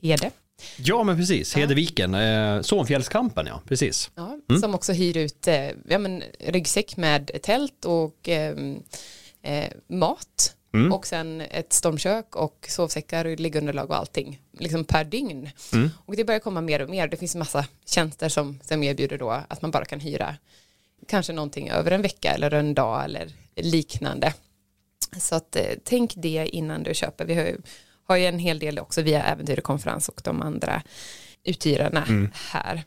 Hede. 0.01 0.31
Ja 0.77 1.03
men 1.03 1.17
precis, 1.17 1.55
Hedeviken, 1.55 2.13
eh, 2.15 2.61
Sonfjällskampen 2.61 3.47
ja, 3.47 3.61
precis. 3.67 4.11
Ja, 4.15 4.39
Som 4.61 4.75
också 4.75 4.93
hyr 4.93 5.17
ut 5.17 5.47
eh, 5.47 5.69
ja, 5.87 5.97
men, 5.97 6.23
ryggsäck 6.39 6.97
med 6.97 7.31
tält 7.43 7.85
och 7.85 8.29
eh, 8.29 8.55
eh, 9.41 9.71
mat 9.87 10.54
Mm. 10.75 10.93
och 10.93 11.07
sen 11.07 11.41
ett 11.41 11.73
stormkök 11.73 12.35
och 12.35 12.65
sovsäckar 12.69 13.25
och 13.25 13.39
liggunderlag 13.39 13.89
och 13.89 13.97
allting 13.97 14.41
liksom 14.59 14.83
per 14.85 15.03
dygn. 15.03 15.49
Mm. 15.73 15.89
Och 16.05 16.15
det 16.15 16.23
börjar 16.25 16.39
komma 16.39 16.61
mer 16.61 16.81
och 16.81 16.89
mer. 16.89 17.07
Det 17.07 17.17
finns 17.17 17.35
massa 17.35 17.65
tjänster 17.85 18.29
som, 18.29 18.59
som 18.63 18.83
erbjuder 18.83 19.17
då 19.17 19.29
att 19.29 19.61
man 19.61 19.71
bara 19.71 19.85
kan 19.85 19.99
hyra 19.99 20.35
kanske 21.07 21.33
någonting 21.33 21.69
över 21.69 21.91
en 21.91 22.01
vecka 22.01 22.31
eller 22.33 22.51
en 22.51 22.73
dag 22.73 23.03
eller 23.05 23.31
liknande. 23.55 24.33
Så 25.19 25.35
att 25.35 25.55
eh, 25.55 25.63
tänk 25.83 26.13
det 26.15 26.47
innan 26.51 26.83
du 26.83 26.93
köper. 26.93 27.25
Vi 27.25 27.33
har 27.35 27.43
ju, 27.43 27.57
har 28.07 28.15
ju 28.15 28.25
en 28.25 28.39
hel 28.39 28.59
del 28.59 28.79
också 28.79 29.01
via 29.01 29.23
Äventyr 29.23 29.57
och 29.57 29.63
konferens 29.63 30.09
och 30.09 30.21
de 30.23 30.41
andra 30.41 30.81
uthyrarna 31.43 32.03
Mm. 32.07 32.31
här. 32.33 32.83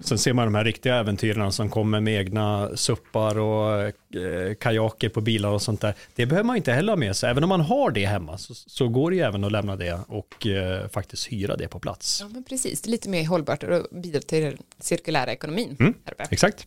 Sen 0.00 0.18
ser 0.18 0.32
man 0.32 0.44
de 0.44 0.54
här 0.54 0.64
riktiga 0.64 0.96
äventyrarna 0.96 1.52
som 1.52 1.70
kommer 1.70 2.00
med 2.00 2.20
egna 2.20 2.76
suppar 2.76 3.38
och 3.38 3.82
eh, 3.82 4.54
kajaker 4.60 5.08
på 5.08 5.20
bilar 5.20 5.48
och 5.48 5.62
sånt 5.62 5.80
där. 5.80 5.94
Det 6.14 6.26
behöver 6.26 6.46
man 6.46 6.56
inte 6.56 6.72
heller 6.72 6.92
ha 6.92 6.96
med 6.96 7.16
sig. 7.16 7.30
Även 7.30 7.42
om 7.42 7.48
man 7.48 7.60
har 7.60 7.90
det 7.90 8.06
hemma 8.06 8.38
så, 8.38 8.54
så 8.54 8.88
går 8.88 9.10
det 9.10 9.16
ju 9.16 9.22
även 9.22 9.44
att 9.44 9.52
lämna 9.52 9.76
det 9.76 10.00
och 10.08 10.46
eh, 10.46 10.88
faktiskt 10.88 11.32
hyra 11.32 11.56
det 11.56 11.68
på 11.68 11.78
plats. 11.78 12.18
Ja 12.20 12.28
men 12.28 12.44
precis, 12.44 12.82
det 12.82 12.88
är 12.88 12.90
lite 12.90 13.08
mer 13.08 13.26
hållbart 13.26 13.62
och 13.62 13.86
bidrar 13.90 14.20
till 14.20 14.42
den 14.42 14.56
cirkulära 14.80 15.32
ekonomin. 15.32 15.76
Mm. 15.80 15.94
Här 16.04 16.12
uppe. 16.12 16.26
Exakt. 16.30 16.66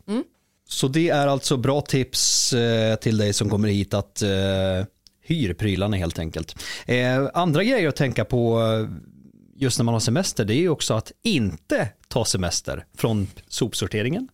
Så 0.70 0.88
det 0.88 1.10
är 1.10 1.28
alltså 1.28 1.58
bra 1.58 1.82
tips 1.82 2.54
eh, 2.54 2.96
till 2.96 3.18
dig 3.18 3.34
som 3.34 3.50
kommer 3.50 3.68
hit 3.68 3.94
att 3.94 4.22
eh, 4.22 4.30
hyr 5.22 5.54
prylarna 5.54 5.98
helt 5.98 6.20
enkelt. 6.20 6.64
Eh, 6.86 7.30
andra 7.34 7.64
grejer 7.64 7.88
att 7.88 7.96
tänka 7.96 8.26
på 8.26 8.62
eh, 8.62 8.90
just 9.60 9.80
när 9.80 9.84
man 9.84 9.94
har 9.94 10.00
semester 10.00 10.46
det 10.46 10.54
är 10.54 10.60
ju 10.60 10.70
också 10.70 10.94
att 10.94 11.12
inte 11.24 11.90
ta 12.08 12.26
semester 12.26 12.86
från 12.98 13.28
sopsorteringen. 13.48 14.28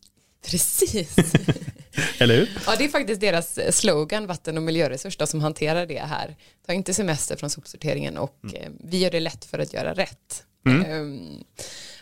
Precis. 0.46 1.16
Eller 2.18 2.36
hur? 2.38 2.50
Ja, 2.66 2.76
det 2.78 2.86
är 2.86 2.90
faktiskt 2.90 3.22
deras 3.22 3.60
slogan, 3.78 4.28
vatten 4.28 4.58
och 4.58 4.64
miljöresurs, 4.64 5.18
då, 5.18 5.28
som 5.28 5.42
hanterar 5.42 5.86
det 5.86 6.00
här. 6.00 6.36
Ta 6.68 6.74
inte 6.74 6.94
semester 6.94 7.36
från 7.36 7.50
sopsorteringen 7.50 8.18
och 8.18 8.40
eh, 8.54 8.70
vi 8.84 8.98
gör 8.98 9.12
det 9.12 9.20
lätt 9.20 9.46
för 9.46 9.60
att 9.60 9.74
göra 9.74 9.94
rätt. 9.94 10.44
Mm. 10.66 10.86
Ehm, 10.86 11.44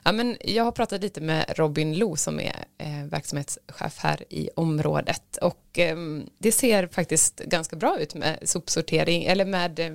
ja, 0.03 0.11
men 0.11 0.37
jag 0.41 0.63
har 0.63 0.71
pratat 0.71 1.01
lite 1.01 1.21
med 1.21 1.45
Robin 1.55 1.97
Lo 1.97 2.15
som 2.15 2.39
är 2.39 2.65
eh, 2.77 3.03
verksamhetschef 3.05 3.97
här 3.97 4.23
i 4.29 4.49
området 4.55 5.37
och 5.37 5.65
ehm, 5.73 6.29
det 6.37 6.51
ser 6.51 6.87
faktiskt 6.87 7.39
ganska 7.39 7.75
bra 7.75 7.99
ut 7.99 8.15
med 8.15 8.39
sopsortering 8.43 9.23
eller 9.23 9.45
med 9.45 9.79
eh, 9.79 9.91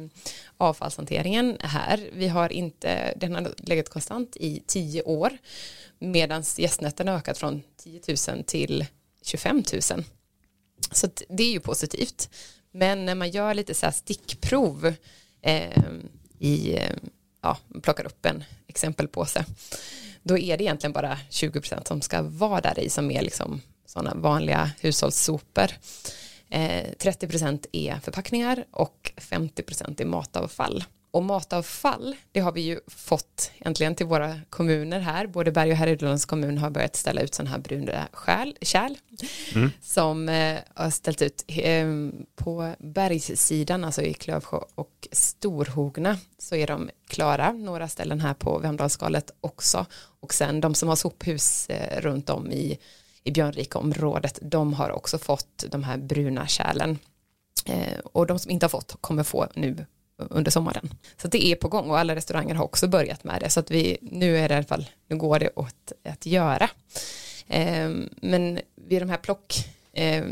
avfallshanteringen 0.56 1.56
här. 1.60 2.08
Vi 2.12 2.28
har 2.28 2.52
inte, 2.52 3.14
den 3.16 3.34
har 3.34 3.54
legat 3.58 3.88
konstant 3.88 4.36
i 4.36 4.62
tio 4.66 5.02
år 5.02 5.38
medan 5.98 6.42
gästnätterna 6.56 7.10
har 7.10 7.18
ökat 7.18 7.38
från 7.38 7.62
10 7.76 8.00
000 8.28 8.44
till 8.44 8.86
25 9.22 9.62
000. 9.72 10.04
Så 10.92 11.08
det 11.28 11.42
är 11.42 11.50
ju 11.50 11.60
positivt. 11.60 12.30
Men 12.70 13.04
när 13.04 13.14
man 13.14 13.30
gör 13.30 13.54
lite 13.54 13.74
så 13.74 13.86
här 13.86 13.92
stickprov 13.92 14.94
eh, 15.42 15.82
i, 16.38 16.76
ehm, 16.76 17.10
ja, 17.40 17.58
plockar 17.82 18.06
upp 18.06 18.26
en 18.26 18.44
exempelpåse, 18.66 19.44
då 20.22 20.38
är 20.38 20.56
det 20.56 20.64
egentligen 20.64 20.92
bara 20.92 21.18
20% 21.30 21.88
som 21.88 22.00
ska 22.00 22.22
vara 22.22 22.60
där 22.60 22.78
i 22.78 22.90
som 22.90 23.10
är 23.10 23.22
liksom 23.22 23.60
sådana 23.86 24.14
vanliga 24.14 24.70
hushållssopor. 24.80 25.68
Eh, 26.50 26.86
30% 26.98 27.66
är 27.72 28.00
förpackningar 28.00 28.64
och 28.70 29.12
50% 29.16 30.00
är 30.00 30.04
matavfall. 30.04 30.84
Och 31.18 31.24
matavfall, 31.24 32.16
det 32.32 32.40
har 32.40 32.52
vi 32.52 32.60
ju 32.60 32.80
fått 32.86 33.50
äntligen 33.60 33.94
till 33.94 34.06
våra 34.06 34.40
kommuner 34.50 35.00
här. 35.00 35.26
Både 35.26 35.52
Berg 35.52 35.70
och 35.70 35.76
Härjedalens 35.76 36.24
kommun 36.24 36.58
har 36.58 36.70
börjat 36.70 36.96
ställa 36.96 37.20
ut 37.20 37.34
sådana 37.34 37.50
här 37.50 37.58
bruna 37.58 38.08
skäl, 38.12 38.56
kärl 38.60 38.96
som 39.80 40.28
eh, 40.28 40.58
har 40.74 40.90
ställt 40.90 41.22
ut 41.22 41.44
eh, 41.46 41.86
på 42.36 42.74
bergssidan, 42.78 43.84
alltså 43.84 44.02
i 44.02 44.14
Klövsjö 44.14 44.58
och 44.74 45.08
Storhogna, 45.12 46.18
så 46.38 46.54
är 46.54 46.66
de 46.66 46.90
klara. 47.08 47.52
Några 47.52 47.88
ställen 47.88 48.20
här 48.20 48.34
på 48.34 48.58
Vemdalsskalet 48.58 49.30
också. 49.40 49.86
Och 50.20 50.34
sen 50.34 50.60
de 50.60 50.74
som 50.74 50.88
har 50.88 50.96
sophus 50.96 51.68
eh, 51.68 52.00
runt 52.00 52.30
om 52.30 52.50
i, 52.52 52.78
i 53.24 53.30
Björnrika-området, 53.30 54.38
de 54.42 54.74
har 54.74 54.90
också 54.90 55.18
fått 55.18 55.64
de 55.70 55.84
här 55.84 55.96
bruna 55.96 56.46
kärlen. 56.46 56.98
Eh, 57.64 57.98
och 57.98 58.26
de 58.26 58.38
som 58.38 58.50
inte 58.50 58.64
har 58.66 58.70
fått 58.70 58.96
kommer 59.00 59.22
få 59.22 59.46
nu 59.54 59.86
under 60.18 60.50
sommaren. 60.50 60.94
Så 61.16 61.28
det 61.28 61.46
är 61.46 61.54
på 61.54 61.68
gång 61.68 61.90
och 61.90 61.98
alla 61.98 62.14
restauranger 62.14 62.54
har 62.54 62.64
också 62.64 62.88
börjat 62.88 63.24
med 63.24 63.40
det. 63.40 63.50
Så 63.50 63.60
att 63.60 63.70
vi, 63.70 63.98
nu 64.02 64.38
är 64.38 64.48
det 64.48 64.54
i 64.54 64.56
alla 64.56 64.66
fall, 64.66 64.90
nu 65.08 65.16
går 65.16 65.38
det 65.38 65.50
åt 65.54 65.92
att 66.04 66.26
göra. 66.26 66.70
Eh, 67.46 67.90
men 68.22 68.60
vid 68.88 69.02
de 69.02 69.08
här 69.08 69.16
plock, 69.16 69.54
eh, 69.92 70.24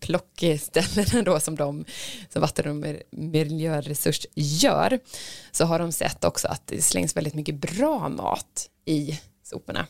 plockställena 0.00 1.22
då 1.22 1.40
som 1.40 1.56
de 1.56 1.84
som 2.28 2.42
vatten 2.42 2.84
och 2.84 2.96
miljöresurs 3.10 4.26
gör 4.34 4.98
så 5.52 5.64
har 5.64 5.78
de 5.78 5.92
sett 5.92 6.24
också 6.24 6.48
att 6.48 6.66
det 6.66 6.82
slängs 6.82 7.16
väldigt 7.16 7.34
mycket 7.34 7.54
bra 7.54 8.08
mat 8.08 8.68
i 8.84 9.20
soporna. 9.42 9.86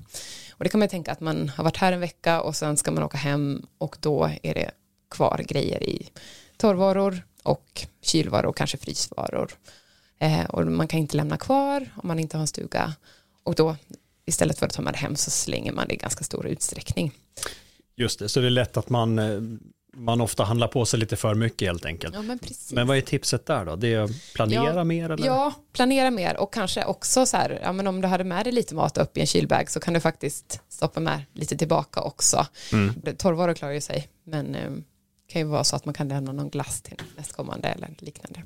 Och 0.51 0.65
det 0.65 0.71
kan 0.71 0.79
man 0.79 0.87
ju 0.87 0.91
tänka 0.91 1.13
att 1.13 1.21
man 1.21 1.49
har 1.49 1.65
varit 1.65 1.77
här 1.77 1.93
en 1.93 2.01
vecka 2.01 2.41
och 2.41 2.57
sen 2.57 2.77
ska 2.77 2.91
man 2.91 3.05
åka 3.05 3.19
hem 3.19 3.67
och 3.79 3.97
då 4.01 4.31
är 4.43 4.55
det 4.55 4.71
kvar 5.11 5.45
grejer 5.49 5.83
i 5.83 6.09
torrvaror 6.57 7.23
och 7.43 7.87
kylvaror 8.03 8.47
och 8.47 8.57
kanske 8.57 8.77
frysvaror. 8.79 9.51
Eh, 10.19 10.45
och 10.45 10.67
man 10.67 10.89
kan 10.89 11.01
inte 11.01 11.17
lämna 11.17 11.37
kvar 11.37 11.91
om 11.97 12.09
man 12.09 12.19
inte 12.19 12.37
har 12.37 12.41
en 12.41 12.47
stuga 12.47 12.95
och 13.43 13.55
då 13.55 13.77
istället 14.27 14.59
för 14.59 14.67
att 14.67 14.73
ta 14.73 14.83
med 14.83 14.95
det 14.95 14.99
hem 14.99 15.17
så 15.17 15.31
slänger 15.31 15.73
man 15.73 15.89
det 15.89 15.95
i 15.95 15.97
ganska 15.97 16.25
stor 16.25 16.47
utsträckning. 16.47 17.13
Just 17.97 18.19
det, 18.19 18.29
så 18.29 18.41
det 18.41 18.47
är 18.47 18.51
lätt 18.51 18.77
att 18.77 18.89
man, 18.89 19.19
eh, 19.19 19.41
man 19.95 20.21
ofta 20.21 20.45
handlar 20.45 20.69
på 20.69 20.87
sig 20.87 21.01
lite 21.01 21.17
för 21.17 21.35
mycket 21.35 21.69
helt 21.69 21.85
enkelt. 21.85 22.15
Ja 22.15 22.23
men 22.23 22.39
precis. 22.39 22.73
Men 22.73 22.87
vad 22.87 22.97
är 22.97 23.01
tipset 23.01 23.47
där 23.47 23.65
då? 23.65 23.77
Det 23.77 23.95
är 23.95 24.01
att 24.01 24.11
planera 24.35 24.75
Ja, 24.75 24.85
mer 24.85 25.11
eller? 25.11 25.27
Ja, 25.27 25.53
planera 25.73 26.11
mer 26.11 26.37
och 26.37 26.53
kanske 26.53 26.85
också 26.85 27.27
så 27.27 27.37
här, 27.37 27.61
ja 27.63 27.73
men 27.73 27.87
om 27.87 28.01
du 28.01 28.09
hade 28.09 28.25
med 28.25 28.47
dig 28.47 28.53
lite 28.53 28.75
mat 28.75 28.99
upp 28.99 29.17
i 29.17 29.21
en 29.21 29.27
kylbag 29.27 29.71
så 29.71 29.81
kan 29.81 29.95
du 29.95 30.01
faktiskt 30.01 30.61
stoppa 30.69 31.01
med 31.01 31.23
lite 31.33 31.57
tillbaka 31.57 32.01
också. 32.01 32.47
Mm. 32.73 33.17
Torrvaror 33.17 33.55
klarar 33.55 33.75
ju 33.75 33.81
sig, 33.81 34.09
men 34.25 34.55
eh, 34.55 34.71
det 34.71 34.83
kan 35.31 35.41
ju 35.41 35.49
vara 35.49 35.65
så 35.65 35.77
att 35.77 35.85
man 35.85 35.95
kan 35.95 36.09
lämna 36.09 36.33
någon 36.33 36.51
glass 36.51 36.83
till 36.83 36.97
nästkommande 37.17 37.69
eller 37.69 37.89
liknande. 37.99 38.43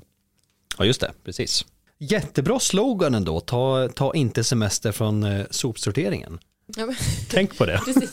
Ja 0.78 0.84
just 0.84 1.00
det, 1.00 1.12
precis. 1.24 1.64
Jättebra 1.98 2.60
slogan 2.60 3.14
ändå, 3.14 3.40
ta, 3.40 3.88
ta 3.88 4.14
inte 4.14 4.44
semester 4.44 4.92
från 4.92 5.24
eh, 5.24 5.46
sopsorteringen. 5.50 6.38
Ja, 6.66 6.86
men, 6.86 6.94
Tänk 7.30 7.58
på 7.58 7.66
det. 7.66 7.80
precis. 7.84 8.12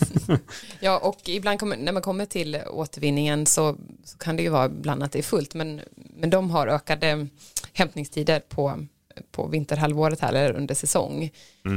ja, 0.79 0.99
och 0.99 1.29
ibland 1.29 1.59
kommer, 1.59 1.77
när 1.77 1.91
man 1.91 2.01
kommer 2.01 2.25
till 2.25 2.61
återvinningen 2.69 3.45
så, 3.45 3.77
så 4.03 4.17
kan 4.17 4.35
det 4.35 4.43
ju 4.43 4.49
vara 4.49 4.65
ibland 4.65 5.03
att 5.03 5.11
det 5.11 5.19
är 5.19 5.23
fullt, 5.23 5.53
men, 5.53 5.81
men 5.95 6.29
de 6.29 6.49
har 6.51 6.67
ökade 6.67 7.27
hämtningstider 7.73 8.39
på, 8.39 8.87
på 9.31 9.47
vinterhalvåret 9.47 10.19
här 10.19 10.29
eller 10.29 10.53
under 10.53 10.75
säsong. 10.75 11.23
Eh, 11.65 11.71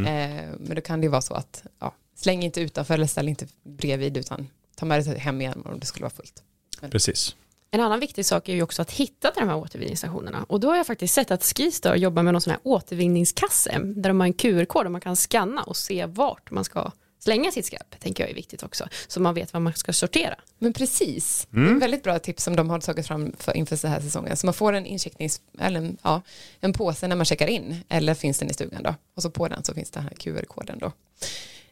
men 0.58 0.74
då 0.74 0.80
kan 0.80 1.00
det 1.00 1.04
ju 1.04 1.10
vara 1.10 1.22
så 1.22 1.34
att 1.34 1.62
ja, 1.78 1.94
släng 2.16 2.42
inte 2.42 2.60
utanför 2.60 2.94
eller 2.94 3.06
ställ 3.06 3.28
inte 3.28 3.46
bredvid 3.62 4.16
utan 4.16 4.48
ta 4.74 4.86
med 4.86 5.04
det 5.04 5.18
hem 5.18 5.40
igen 5.40 5.62
om 5.64 5.80
det 5.80 5.86
skulle 5.86 6.02
vara 6.02 6.14
fullt. 6.14 6.42
Precis. 6.90 7.36
En 7.70 7.80
annan 7.80 8.00
viktig 8.00 8.26
sak 8.26 8.48
är 8.48 8.54
ju 8.54 8.62
också 8.62 8.82
att 8.82 8.90
hitta 8.90 9.30
till 9.30 9.40
de 9.40 9.48
här 9.48 9.56
återvinningsstationerna. 9.56 10.46
Och 10.48 10.60
då 10.60 10.68
har 10.68 10.76
jag 10.76 10.86
faktiskt 10.86 11.14
sett 11.14 11.30
att 11.30 11.44
Skistar 11.44 11.96
jobbar 11.96 12.22
med 12.22 12.34
någon 12.34 12.40
sån 12.40 12.50
här 12.50 12.60
återvinningskasse 12.62 13.78
där 13.78 14.10
de 14.10 14.20
har 14.20 14.26
en 14.26 14.32
QR-kod 14.32 14.86
och 14.86 14.92
man 14.92 15.00
kan 15.00 15.16
scanna 15.16 15.62
och 15.62 15.76
se 15.76 16.06
vart 16.06 16.50
man 16.50 16.64
ska 16.64 16.90
slänga 17.18 17.50
sitt 17.52 17.66
skräp. 17.66 18.00
tänker 18.00 18.22
jag 18.22 18.30
är 18.30 18.34
viktigt 18.34 18.62
också. 18.62 18.88
Så 19.08 19.20
man 19.20 19.34
vet 19.34 19.52
vad 19.52 19.62
man 19.62 19.72
ska 19.72 19.92
sortera. 19.92 20.34
Men 20.58 20.72
precis, 20.72 21.46
det 21.50 21.60
är 21.60 21.66
en 21.66 21.78
väldigt 21.78 22.02
bra 22.02 22.18
tips 22.18 22.44
som 22.44 22.56
de 22.56 22.70
har 22.70 22.80
tagit 22.80 23.06
fram 23.06 23.32
för, 23.38 23.56
inför 23.56 23.76
så 23.76 23.88
här 23.88 24.00
säsongen. 24.00 24.36
Så 24.36 24.46
man 24.46 24.54
får 24.54 24.72
en 24.72 24.86
inchecknings, 24.86 25.40
eller 25.58 25.78
en, 25.80 25.96
ja, 26.02 26.22
en 26.60 26.72
påse 26.72 27.08
när 27.08 27.16
man 27.16 27.26
checkar 27.26 27.46
in, 27.46 27.76
eller 27.88 28.14
finns 28.14 28.38
den 28.38 28.50
i 28.50 28.54
stugan 28.54 28.82
då. 28.82 28.94
Och 29.16 29.22
så 29.22 29.30
på 29.30 29.48
den 29.48 29.64
så 29.64 29.74
finns 29.74 29.90
den 29.90 30.02
här 30.02 30.10
QR-koden 30.10 30.78
då. 30.78 30.92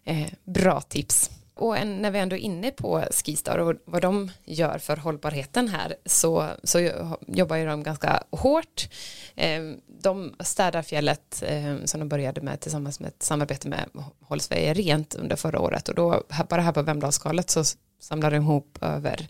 Eh, 0.05 0.27
bra 0.45 0.81
tips. 0.81 1.31
Och 1.55 1.79
en, 1.79 2.03
när 2.03 2.11
vi 2.11 2.19
ändå 2.19 2.37
är 2.37 2.41
inne 2.41 2.71
på 2.71 3.05
Skistar 3.11 3.59
och 3.59 3.77
vad 3.85 4.03
de 4.03 4.31
gör 4.45 4.79
för 4.79 4.97
hållbarheten 4.97 5.69
här 5.69 5.97
så, 6.07 6.49
så 6.63 6.91
jobbar 7.27 7.57
ju 7.57 7.67
de 7.67 7.83
ganska 7.83 8.25
hårt. 8.31 8.89
Ehm, 9.37 9.81
de 9.87 10.35
städar 10.41 10.83
fjället 10.83 11.43
ehm, 11.47 11.87
som 11.87 12.01
de 12.01 12.09
började 12.09 12.41
med 12.41 12.61
tillsammans 12.61 13.01
med 13.01 13.09
ett 13.09 13.23
samarbete 13.23 13.69
med 13.69 13.91
Håll 14.21 14.41
Sverige 14.41 14.75
Rent 14.75 15.15
under 15.15 15.37
förra 15.37 15.61
året 15.61 15.89
och 15.89 15.95
då 15.95 16.23
bara 16.49 16.61
här 16.61 16.73
på 16.73 16.83
Vemdalsskalet 16.83 17.51
så 17.51 17.65
samlar 18.01 18.31
de 18.31 18.37
ihop 18.37 18.79
över, 18.81 19.29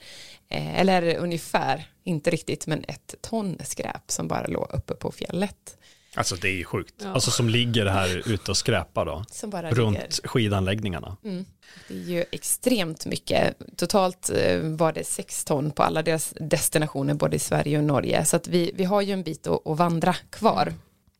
eh, 0.48 0.80
eller 0.80 1.16
ungefär, 1.16 1.90
inte 2.04 2.30
riktigt, 2.30 2.66
men 2.66 2.84
ett 2.88 3.14
ton 3.20 3.58
skräp 3.64 4.10
som 4.10 4.28
bara 4.28 4.46
låg 4.46 4.66
uppe 4.72 4.94
på 4.94 5.12
fjället. 5.12 5.78
Alltså 6.14 6.36
det 6.36 6.48
är 6.48 6.52
ju 6.54 6.64
sjukt. 6.64 6.94
Ja. 7.02 7.08
Alltså 7.08 7.30
som 7.30 7.48
ligger 7.48 7.86
här 7.86 8.28
ute 8.28 8.50
och 8.50 8.56
skräpar 8.56 9.04
då. 9.04 9.24
Som 9.30 9.50
bara 9.50 9.70
Runt 9.70 9.98
ligger. 9.98 10.28
skidanläggningarna. 10.28 11.16
Mm. 11.24 11.44
Det 11.88 11.94
är 11.94 11.98
ju 11.98 12.24
extremt 12.30 13.06
mycket. 13.06 13.56
Totalt 13.76 14.30
eh, 14.30 14.58
var 14.60 14.92
det 14.92 15.04
sex 15.04 15.44
ton 15.44 15.70
på 15.70 15.82
alla 15.82 16.02
deras 16.02 16.34
destinationer 16.40 17.14
både 17.14 17.36
i 17.36 17.38
Sverige 17.38 17.78
och 17.78 17.84
Norge. 17.84 18.24
Så 18.24 18.36
att 18.36 18.48
vi, 18.48 18.72
vi 18.74 18.84
har 18.84 19.00
ju 19.00 19.12
en 19.12 19.22
bit 19.22 19.46
att, 19.46 19.66
att 19.66 19.78
vandra 19.78 20.14
kvar. 20.30 20.74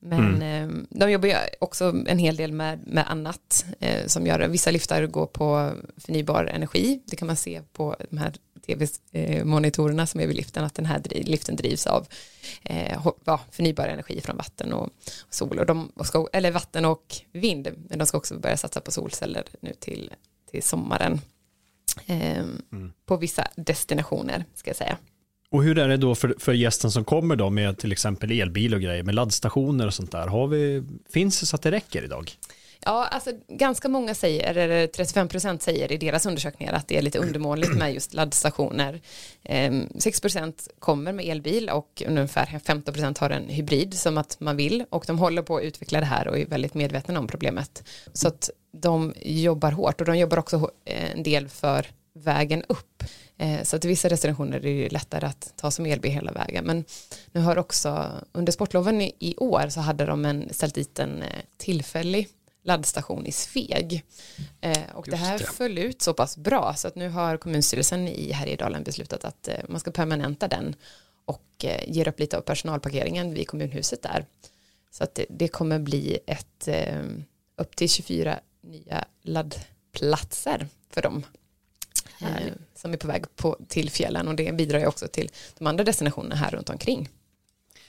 Men 0.04 0.42
mm. 0.42 0.70
eh, 0.70 0.84
de 0.90 1.11
jobbar 1.11 1.28
ju 1.28 1.34
också 1.61 1.94
en 2.06 2.18
hel 2.18 2.37
del 2.37 2.52
med, 2.52 2.87
med 2.87 3.11
annat 3.11 3.66
eh, 3.80 4.06
som 4.06 4.26
gör 4.26 4.49
Vissa 4.49 4.70
liftar 4.70 5.06
går 5.06 5.26
på 5.26 5.72
förnybar 5.96 6.44
energi. 6.44 7.02
Det 7.06 7.16
kan 7.16 7.26
man 7.26 7.37
se 7.37 7.62
på 7.72 7.96
de 8.11 8.18
här 8.18 8.32
tv-monitorerna 8.66 10.07
som 10.07 10.21
är 10.21 10.26
vid 10.26 10.37
liften 10.37 10.64
att 10.64 10.75
den 10.75 10.87
här 10.87 11.02
liften 11.11 11.57
drivs 11.57 11.87
av 11.87 12.07
eh, 12.62 13.09
förnybar 13.50 13.88
energi 13.88 14.21
från 14.21 14.37
vatten 14.37 14.73
och, 14.73 14.90
sol 15.31 15.59
och 15.59 15.66
de, 15.66 15.92
och 15.95 16.07
ska, 16.07 16.28
eller 16.33 16.50
vatten 16.50 16.85
och 16.85 17.16
vind. 17.33 17.69
Men 17.88 17.99
de 17.99 18.07
ska 18.07 18.19
också 18.19 18.38
börja 18.38 18.57
satsa 18.57 18.81
på 18.81 18.90
solceller 18.90 19.45
nu 19.61 19.73
till, 19.81 20.11
till 20.50 20.62
sommaren. 20.62 21.21
Eh, 22.07 22.38
mm. 22.73 22.92
På 23.07 23.16
vissa 23.16 23.49
destinationer 23.57 24.45
ska 24.54 24.71
jag 24.71 24.76
säga. 24.76 24.99
Och 25.50 25.62
hur 25.64 25.78
är 25.78 25.88
det 25.88 25.97
då 25.97 26.14
för, 26.14 26.35
för 26.38 26.52
gästen 26.52 26.90
som 26.90 27.04
kommer 27.04 27.37
då 27.37 27.50
med 27.50 27.78
till 27.78 27.92
exempel 27.92 28.31
elbil 28.31 28.75
och 28.75 28.81
grejer 28.81 29.02
med 29.02 29.14
laddstationer 29.14 29.87
och 29.87 29.95
sånt 29.95 30.12
där? 30.12 30.26
Har 30.26 30.47
vi, 30.47 30.83
finns 31.12 31.40
det 31.40 31.47
så 31.47 31.57
att 31.57 31.62
det 31.62 31.71
räcker 31.71 32.04
idag? 32.04 32.33
Ja, 32.84 33.06
alltså 33.06 33.30
ganska 33.48 33.88
många 33.88 34.14
säger, 34.14 34.54
eller 34.54 34.86
35 34.86 35.28
procent 35.28 35.62
säger 35.62 35.92
i 35.92 35.96
deras 35.96 36.26
undersökningar 36.26 36.72
att 36.72 36.88
det 36.88 36.98
är 36.98 37.02
lite 37.02 37.18
undermåligt 37.18 37.74
med 37.78 37.94
just 37.94 38.14
laddstationer. 38.14 39.00
Ehm, 39.42 39.88
6 39.98 40.20
procent 40.20 40.68
kommer 40.78 41.12
med 41.12 41.24
elbil 41.24 41.70
och 41.70 42.02
ungefär 42.06 42.60
15 42.64 42.94
procent 42.94 43.18
har 43.18 43.30
en 43.30 43.48
hybrid 43.48 43.94
som 43.94 44.18
att 44.18 44.40
man 44.40 44.56
vill 44.56 44.84
och 44.90 45.04
de 45.06 45.18
håller 45.18 45.42
på 45.42 45.56
att 45.56 45.62
utveckla 45.62 46.00
det 46.00 46.06
här 46.06 46.28
och 46.28 46.38
är 46.38 46.46
väldigt 46.46 46.74
medvetna 46.74 47.18
om 47.18 47.26
problemet. 47.26 47.84
Så 48.12 48.28
att 48.28 48.50
de 48.72 49.14
jobbar 49.22 49.72
hårt 49.72 50.00
och 50.00 50.06
de 50.06 50.18
jobbar 50.18 50.38
också 50.38 50.70
eh, 50.84 51.12
en 51.12 51.22
del 51.22 51.48
för 51.48 51.86
vägen 52.12 52.64
upp. 52.68 53.04
Eh, 53.38 53.62
så 53.62 53.76
att 53.76 53.84
i 53.84 53.88
vissa 53.88 54.08
destinationer 54.08 54.56
är 54.56 54.82
det 54.82 54.92
lättare 54.92 55.26
att 55.26 55.52
ta 55.56 55.70
som 55.70 55.86
elbil 55.86 56.12
hela 56.12 56.32
vägen. 56.32 56.64
Men 56.64 56.84
nu 57.32 57.40
har 57.40 57.58
också 57.58 58.10
under 58.32 58.52
sportloven 58.52 59.02
i 59.02 59.34
år 59.36 59.68
så 59.68 59.80
hade 59.80 60.06
de 60.06 60.24
en, 60.24 60.48
ställt 60.50 60.74
dit 60.74 60.98
en 60.98 61.22
eh, 61.22 61.28
tillfällig 61.56 62.28
laddstation 62.62 63.26
i 63.26 63.33
Sveg. 63.33 64.04
Eh, 64.61 64.90
och 64.95 65.09
Just 65.09 65.11
det 65.11 65.26
här 65.26 65.38
det. 65.38 65.45
föll 65.45 65.78
ut 65.78 66.02
så 66.02 66.14
pass 66.14 66.37
bra 66.37 66.75
så 66.76 66.88
att 66.88 66.95
nu 66.95 67.09
har 67.09 67.37
kommunstyrelsen 67.37 68.09
i 68.09 68.33
Härjedalen 68.33 68.83
beslutat 68.83 69.25
att 69.25 69.49
man 69.69 69.81
ska 69.81 69.90
permanenta 69.90 70.49
den 70.49 70.75
och 71.25 71.64
ger 71.87 72.09
upp 72.09 72.21
lite 72.21 72.38
av 72.38 72.40
personalparkeringen 72.40 73.35
vid 73.35 73.49
kommunhuset 73.49 74.02
där. 74.02 74.26
Så 74.90 75.04
att 75.04 75.14
det, 75.14 75.26
det 75.28 75.49
kommer 75.49 75.78
bli 75.78 76.19
ett 76.26 76.69
upp 77.57 77.76
till 77.76 77.88
24 77.88 78.38
nya 78.61 79.04
laddplatser 79.23 80.69
för 80.90 81.02
dem 81.02 81.23
eh, 82.21 82.52
som 82.75 82.92
är 82.92 82.97
på 82.97 83.07
väg 83.07 83.37
på, 83.37 83.59
till 83.69 83.90
fjällen 83.90 84.28
och 84.28 84.35
det 84.35 84.54
bidrar 84.54 84.78
ju 84.78 84.87
också 84.87 85.09
till 85.09 85.31
de 85.59 85.66
andra 85.66 85.85
destinationerna 85.85 86.35
här 86.35 86.50
runt 86.50 86.71
omkring. 86.71 87.09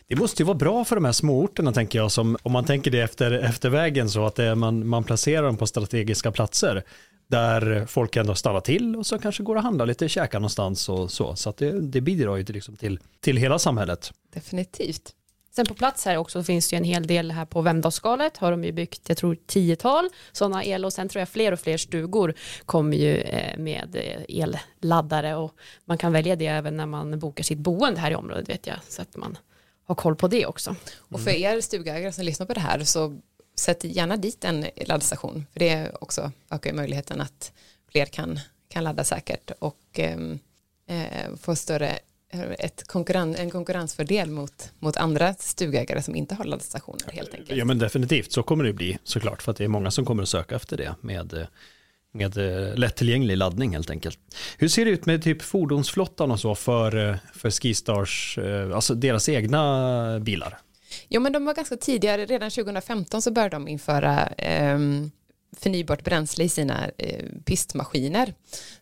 Det 0.07 0.15
måste 0.15 0.41
ju 0.41 0.45
vara 0.45 0.57
bra 0.57 0.86
för 0.86 0.95
de 0.95 1.05
här 1.05 1.12
småorterna 1.12 1.72
tänker 1.72 2.00
jag, 2.00 2.12
som, 2.12 2.38
om 2.43 2.51
man 2.51 2.65
tänker 2.65 2.91
det 2.91 3.00
efter, 3.00 3.31
efter 3.31 3.69
vägen 3.69 4.10
så 4.10 4.25
att 4.25 4.36
det, 4.36 4.55
man, 4.55 4.88
man 4.88 5.03
placerar 5.03 5.45
dem 5.45 5.57
på 5.57 5.67
strategiska 5.67 6.31
platser 6.31 6.83
där 7.27 7.86
folk 7.86 8.15
ändå 8.15 8.36
stannar 8.36 8.62
till 8.62 8.95
och 8.95 9.05
så 9.05 9.19
kanske 9.19 9.43
går 9.43 9.55
och 9.55 9.63
handlar 9.63 9.86
lite, 9.86 10.10
käkar 10.10 10.39
någonstans 10.39 10.89
och 10.89 11.12
så. 11.12 11.36
Så 11.36 11.50
att 11.50 11.57
det, 11.57 11.81
det 11.81 12.01
bidrar 12.01 12.36
ju 12.36 12.43
till, 12.43 12.55
liksom 12.55 12.75
till, 12.75 13.00
till 13.19 13.38
hela 13.38 13.60
samhället. 13.60 14.12
Definitivt. 14.33 15.13
Sen 15.55 15.65
på 15.65 15.74
plats 15.74 16.05
här 16.05 16.17
också 16.17 16.43
finns 16.43 16.69
det 16.69 16.75
ju 16.75 16.77
en 16.77 16.83
hel 16.83 17.07
del 17.07 17.31
här 17.31 17.45
på 17.45 17.62
Vemdalsskalet 17.62 18.38
har 18.38 18.51
de 18.51 18.63
ju 18.63 18.72
byggt, 18.72 19.01
jag 19.10 19.17
tror 19.17 19.38
tiotal 19.45 20.10
sådana 20.31 20.65
el 20.65 20.86
och 20.86 20.93
sen 20.93 21.10
tror 21.10 21.19
jag 21.19 21.29
fler 21.29 21.51
och 21.51 21.60
fler 21.60 21.77
stugor 21.77 22.33
kommer 22.65 22.98
ju 22.98 23.15
eh, 23.17 23.57
med 23.57 23.95
eh, 23.95 24.41
elladdare 24.81 25.36
och 25.36 25.55
man 25.86 25.98
kan 25.98 26.13
välja 26.13 26.36
det 26.36 26.48
även 26.48 26.77
när 26.77 26.86
man 26.86 27.19
bokar 27.19 27.43
sitt 27.43 27.57
boende 27.57 28.00
här 28.00 28.12
i 28.12 28.15
området 28.15 28.50
vet 28.50 28.67
jag 28.67 28.77
så 28.89 29.01
att 29.01 29.15
man 29.15 29.38
har 29.85 29.95
koll 29.95 30.15
på 30.15 30.27
det 30.27 30.45
också. 30.45 30.75
Och 30.97 31.21
för 31.21 31.31
er 31.31 31.61
stugägare 31.61 32.11
som 32.11 32.25
lyssnar 32.25 32.45
på 32.45 32.53
det 32.53 32.59
här 32.59 32.83
så 32.83 33.19
sätt 33.55 33.83
gärna 33.83 34.17
dit 34.17 34.43
en 34.43 34.65
laddstation 34.85 35.45
för 35.53 35.59
det 35.59 35.91
också 36.01 36.31
ökar 36.49 36.73
möjligheten 36.73 37.21
att 37.21 37.51
fler 37.91 38.05
kan, 38.05 38.39
kan 38.69 38.83
ladda 38.83 39.03
säkert 39.03 39.51
och 39.59 39.79
ehm, 39.93 40.39
eh, 40.87 41.35
få 41.41 41.55
större 41.55 41.99
ett 42.59 42.87
konkurren, 42.87 43.35
en 43.35 43.51
konkurrensfördel 43.51 44.29
mot, 44.29 44.71
mot 44.79 44.97
andra 44.97 45.33
stugägare 45.33 46.01
som 46.01 46.15
inte 46.15 46.35
har 46.35 46.46
laddstationer 46.46 47.11
helt 47.11 47.33
enkelt. 47.33 47.57
Ja 47.57 47.65
men 47.65 47.79
definitivt 47.79 48.31
så 48.31 48.43
kommer 48.43 48.63
det 48.63 48.74
bli 48.74 48.98
såklart 49.03 49.41
för 49.41 49.51
att 49.51 49.57
det 49.57 49.63
är 49.63 49.67
många 49.67 49.91
som 49.91 50.05
kommer 50.05 50.24
att 50.24 50.29
söka 50.29 50.55
efter 50.55 50.77
det 50.77 50.96
med, 51.01 51.48
med 52.13 52.37
eh, 52.37 52.75
lättillgänglig 52.75 53.37
laddning 53.37 53.73
helt 53.73 53.89
enkelt. 53.89 54.19
Hur 54.57 54.67
ser 54.67 54.85
det 54.85 54.91
ut 54.91 55.05
med 55.05 55.23
typ 55.23 55.41
fordonsflottan 55.41 56.31
och 56.31 56.39
så 56.39 56.55
för, 56.55 57.09
eh, 57.09 57.15
för 57.33 57.51
Skistars, 57.51 58.37
eh, 58.37 58.75
alltså 58.75 58.95
deras 58.95 59.29
egna 59.29 60.19
bilar? 60.19 60.57
Jo 61.09 61.21
men 61.21 61.33
de 61.33 61.45
var 61.45 61.53
ganska 61.53 61.77
tidigare, 61.77 62.25
redan 62.25 62.51
2015 62.51 63.21
så 63.21 63.31
började 63.31 63.55
de 63.55 63.67
införa 63.67 64.29
um, 64.73 65.11
förnybart 65.57 66.03
bränsle 66.03 66.43
i 66.43 66.49
sina 66.49 66.89
eh, 66.97 67.25
pistmaskiner. 67.45 68.33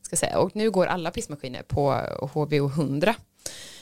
Ska 0.02 0.16
säga. 0.16 0.40
Och 0.40 0.56
nu 0.56 0.72
går 0.72 0.86
alla 0.86 1.12
pistmaskiner 1.12 1.64
på 1.64 1.92
HVO 2.34 2.68
100 2.68 3.16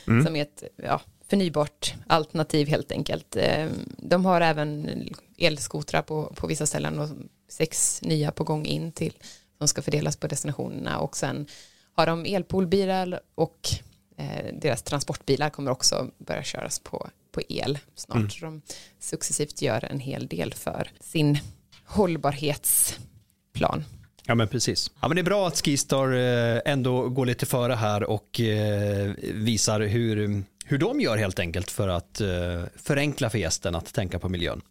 mm. 0.07 0.25
som 0.25 0.35
är 0.35 0.41
ett 0.41 0.63
ja, 0.75 1.01
förnybart 1.29 1.93
alternativ 2.07 2.67
helt 2.67 2.91
enkelt. 2.91 3.35
Eh, 3.35 3.67
de 3.97 4.25
har 4.25 4.41
även 4.41 4.89
elskotrar 5.37 6.01
på, 6.01 6.33
på 6.35 6.47
vissa 6.47 6.65
ställen 6.65 6.99
och 6.99 7.09
sex 7.49 8.01
nya 8.01 8.31
på 8.31 8.43
gång 8.43 8.65
in 8.65 8.91
till 8.91 9.13
som 9.57 9.67
ska 9.67 9.81
fördelas 9.81 10.17
på 10.17 10.27
destinationerna 10.27 10.99
och 10.99 11.17
sen 11.17 11.47
har 11.93 12.05
de 12.05 12.25
elpoolbilar 12.25 13.19
och 13.35 13.69
eh, 14.17 14.45
deras 14.53 14.83
transportbilar 14.83 15.49
kommer 15.49 15.71
också 15.71 16.11
börja 16.17 16.43
köras 16.43 16.79
på, 16.79 17.09
på 17.31 17.41
el 17.49 17.79
snart. 17.95 18.17
Mm. 18.17 18.29
Så 18.29 18.45
de 18.45 18.61
successivt 18.99 19.61
gör 19.61 19.85
en 19.85 19.99
hel 19.99 20.27
del 20.27 20.53
för 20.53 20.91
sin 20.99 21.39
hållbarhetsplan. 21.85 23.83
Ja 24.25 24.35
men 24.35 24.47
precis. 24.47 24.91
Ja 25.01 25.07
men 25.07 25.15
det 25.15 25.21
är 25.21 25.23
bra 25.23 25.47
att 25.47 25.65
Skistar 25.65 26.13
eh, 26.13 26.61
ändå 26.65 27.09
går 27.09 27.25
lite 27.25 27.45
före 27.45 27.73
här 27.73 28.03
och 28.03 28.39
eh, 28.39 29.11
visar 29.33 29.79
hur, 29.79 30.43
hur 30.69 30.77
de 30.77 31.01
gör 31.01 31.17
helt 31.17 31.39
enkelt 31.39 31.71
för 31.71 31.87
att 31.87 32.21
eh, 32.21 32.27
förenkla 32.75 33.29
för 33.29 33.37
gästen 33.37 33.75
att 33.75 33.93
tänka 33.93 34.19
på 34.19 34.29
miljön. 34.29 34.61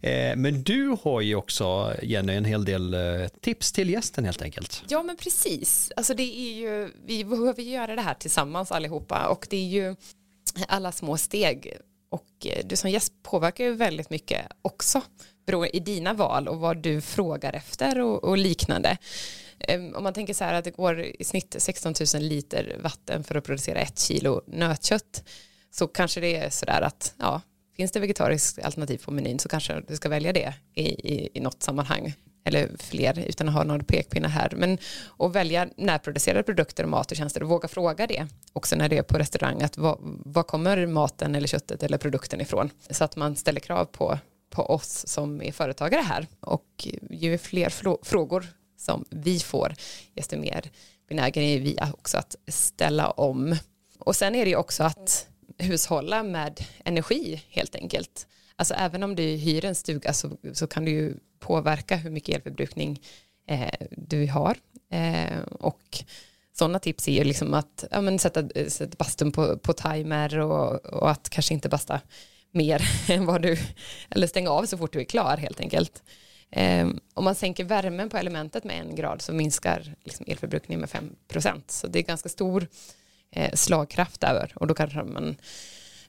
Eh, 0.00 0.36
men 0.36 0.62
du 0.62 0.96
har 1.02 1.20
ju 1.20 1.34
också 1.34 1.94
Jenny 2.02 2.32
en 2.32 2.44
hel 2.44 2.64
del 2.64 2.94
eh, 2.94 3.28
tips 3.40 3.72
till 3.72 3.90
gästen 3.90 4.24
helt 4.24 4.42
enkelt. 4.42 4.84
Ja 4.88 5.02
men 5.02 5.16
precis, 5.16 5.92
alltså 5.96 6.14
det 6.14 6.22
är 6.22 6.52
ju, 6.52 6.90
vi 7.06 7.24
behöver 7.24 7.62
göra 7.62 7.94
det 7.94 8.02
här 8.02 8.14
tillsammans 8.14 8.72
allihopa 8.72 9.26
och 9.26 9.46
det 9.50 9.56
är 9.56 9.68
ju 9.68 9.96
alla 10.68 10.92
små 10.92 11.16
steg 11.16 11.76
och 12.10 12.46
eh, 12.46 12.66
du 12.66 12.76
som 12.76 12.90
gäst 12.90 13.12
påverkar 13.22 13.64
ju 13.64 13.74
väldigt 13.74 14.10
mycket 14.10 14.46
också 14.62 15.02
i 15.72 15.80
dina 15.80 16.14
val 16.14 16.48
och 16.48 16.58
vad 16.58 16.76
du 16.76 17.00
frågar 17.00 17.52
efter 17.52 18.00
och, 18.00 18.24
och 18.24 18.38
liknande. 18.38 18.96
Ehm, 19.58 19.94
om 19.94 20.02
man 20.02 20.14
tänker 20.14 20.34
så 20.34 20.44
här 20.44 20.54
att 20.54 20.64
det 20.64 20.70
går 20.70 21.00
i 21.00 21.24
snitt 21.24 21.56
16 21.58 21.94
000 22.14 22.22
liter 22.22 22.76
vatten 22.82 23.24
för 23.24 23.34
att 23.34 23.44
producera 23.44 23.78
ett 23.78 23.98
kilo 23.98 24.42
nötkött 24.46 25.24
så 25.70 25.86
kanske 25.86 26.20
det 26.20 26.36
är 26.36 26.50
så 26.50 26.66
där 26.66 26.82
att 26.82 27.14
ja, 27.18 27.40
finns 27.76 27.92
det 27.92 28.00
vegetariskt 28.00 28.64
alternativ 28.64 28.98
på 29.04 29.10
menyn 29.10 29.38
så 29.38 29.48
kanske 29.48 29.82
du 29.88 29.96
ska 29.96 30.08
välja 30.08 30.32
det 30.32 30.54
i, 30.74 30.82
i, 30.82 31.28
i 31.34 31.40
något 31.40 31.62
sammanhang 31.62 32.14
eller 32.44 32.70
fler 32.78 33.18
utan 33.28 33.48
att 33.48 33.54
ha 33.54 33.64
några 33.64 33.82
pekpinnar 33.82 34.28
här. 34.28 34.52
Men 34.56 34.78
att 35.18 35.32
välja 35.32 35.68
närproducerade 35.76 36.42
produkter 36.42 36.84
och 36.84 36.90
mat 36.90 37.10
och 37.10 37.16
tjänster 37.16 37.42
och 37.42 37.48
våga 37.48 37.68
fråga 37.68 38.06
det 38.06 38.26
också 38.52 38.76
när 38.76 38.88
det 38.88 38.98
är 38.98 39.02
på 39.02 39.18
restaurang 39.18 39.62
att 39.62 39.78
vad, 39.78 39.98
vad 40.24 40.46
kommer 40.46 40.86
maten 40.86 41.34
eller 41.34 41.48
köttet 41.48 41.82
eller 41.82 41.98
produkten 41.98 42.40
ifrån 42.40 42.70
så 42.90 43.04
att 43.04 43.16
man 43.16 43.36
ställer 43.36 43.60
krav 43.60 43.84
på 43.84 44.18
på 44.50 44.62
oss 44.62 45.06
som 45.06 45.42
är 45.42 45.52
företagare 45.52 46.00
här 46.00 46.26
och 46.40 46.88
ju 47.10 47.38
fler 47.38 47.70
frågor 48.04 48.46
som 48.86 49.04
vi 49.10 49.40
får 49.40 49.74
desto 50.14 50.36
mer 50.36 50.70
benägen 51.08 51.42
är 51.42 51.60
vi 51.60 51.78
också 51.92 52.18
att 52.18 52.36
ställa 52.48 53.10
om. 53.10 53.56
Och 53.98 54.16
sen 54.16 54.34
är 54.34 54.44
det 54.44 54.50
ju 54.50 54.56
också 54.56 54.82
att 54.82 55.26
hushålla 55.58 56.22
med 56.22 56.64
energi 56.84 57.42
helt 57.48 57.74
enkelt. 57.74 58.26
Alltså 58.56 58.74
även 58.74 59.02
om 59.02 59.14
du 59.16 59.22
hyr 59.22 59.64
en 59.64 59.74
stuga 59.74 60.12
så, 60.12 60.30
så 60.52 60.66
kan 60.66 60.84
du 60.84 60.90
ju 60.90 61.14
påverka 61.38 61.96
hur 61.96 62.10
mycket 62.10 62.34
elförbrukning 62.34 63.00
eh, 63.48 63.86
du 63.90 64.26
har. 64.26 64.56
Eh, 64.90 65.38
och 65.42 66.04
sådana 66.52 66.78
tips 66.78 67.08
är 67.08 67.12
ju 67.12 67.24
liksom 67.24 67.54
att 67.54 67.84
ja, 67.90 68.00
men 68.00 68.18
sätta, 68.18 68.48
sätta 68.68 68.96
bastun 68.98 69.32
på, 69.32 69.58
på 69.58 69.72
timer 69.72 70.38
och, 70.38 70.84
och 70.84 71.10
att 71.10 71.28
kanske 71.28 71.54
inte 71.54 71.68
basta 71.68 72.00
mer 72.50 72.82
än 73.10 73.26
vad 73.26 73.42
du, 73.42 73.58
eller 74.10 74.26
stänga 74.26 74.50
av 74.50 74.66
så 74.66 74.78
fort 74.78 74.92
du 74.92 75.00
är 75.00 75.04
klar 75.04 75.36
helt 75.36 75.60
enkelt. 75.60 76.02
Um, 76.56 77.00
om 77.14 77.24
man 77.24 77.34
sänker 77.34 77.64
värmen 77.64 78.08
på 78.08 78.16
elementet 78.16 78.64
med 78.64 78.80
en 78.80 78.94
grad 78.94 79.22
så 79.22 79.32
minskar 79.32 79.94
liksom 80.04 80.26
elförbrukningen 80.28 80.80
med 80.80 80.90
5 80.90 81.10
procent. 81.28 81.70
Så 81.70 81.86
det 81.86 81.98
är 81.98 82.02
ganska 82.02 82.28
stor 82.28 82.66
eh, 83.30 83.54
slagkraft 83.54 84.20
där 84.20 84.52
och 84.54 84.66
då 84.66 84.74
kanske 84.74 85.02
man 85.02 85.36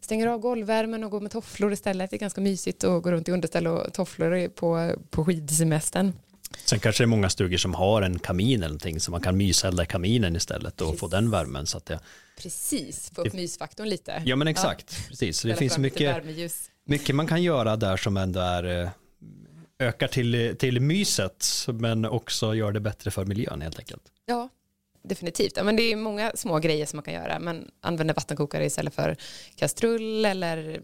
stänger 0.01 0.27
av 0.27 0.39
golvvärmen 0.39 1.03
och 1.03 1.11
går 1.11 1.21
med 1.21 1.31
tofflor 1.31 1.73
istället. 1.73 2.09
Det 2.09 2.15
är 2.15 2.19
ganska 2.19 2.41
mysigt 2.41 2.83
att 2.83 3.03
gå 3.03 3.11
runt 3.11 3.27
i 3.27 3.31
underställ 3.31 3.67
och 3.67 3.93
tofflor 3.93 4.47
på, 4.47 4.93
på 5.09 5.25
skidsemestern. 5.25 6.13
Sen 6.65 6.79
kanske 6.79 7.03
det 7.03 7.05
är 7.05 7.07
många 7.07 7.29
stugor 7.29 7.57
som 7.57 7.73
har 7.73 8.01
en 8.01 8.19
kamin 8.19 8.59
eller 8.59 8.67
någonting 8.67 8.99
så 8.99 9.11
man 9.11 9.21
kan 9.21 9.37
myselda 9.37 9.83
i 9.83 9.85
kaminen 9.85 10.35
istället 10.35 10.81
och 10.81 10.87
Precis. 10.87 10.99
få 10.99 11.07
den 11.07 11.31
värmen. 11.31 11.67
Så 11.67 11.77
att 11.77 11.85
det, 11.85 11.99
Precis, 12.41 13.11
få 13.15 13.21
upp 13.21 13.33
mysfaktorn 13.33 13.89
lite. 13.89 14.21
ja 14.25 14.35
men 14.35 14.47
exakt, 14.47 15.07
precis. 15.07 15.39
Så 15.39 15.47
det 15.47 15.53
Ställa 15.53 15.69
finns 15.69 15.77
mycket, 15.77 16.23
mycket 16.85 17.15
man 17.15 17.27
kan 17.27 17.43
göra 17.43 17.75
där 17.75 17.97
som 17.97 18.17
ändå 18.17 18.39
är 18.39 18.81
eh, 18.83 18.89
ökar 19.79 20.07
till, 20.07 20.55
till 20.59 20.81
myset 20.81 21.45
men 21.67 22.05
också 22.05 22.55
gör 22.55 22.71
det 22.71 22.79
bättre 22.79 23.11
för 23.11 23.25
miljön 23.25 23.61
helt 23.61 23.79
enkelt. 23.79 24.03
Ja, 24.25 24.49
definitivt. 25.01 25.57
Ja, 25.57 25.63
men 25.63 25.75
det 25.75 25.83
är 25.83 25.95
många 25.95 26.31
små 26.35 26.59
grejer 26.59 26.85
som 26.85 26.97
man 26.97 27.03
kan 27.03 27.13
göra. 27.13 27.39
Man 27.39 27.71
använder 27.81 28.13
vattenkokare 28.15 28.65
istället 28.65 28.93
för 28.93 29.17
kastrull 29.55 30.25
eller 30.25 30.81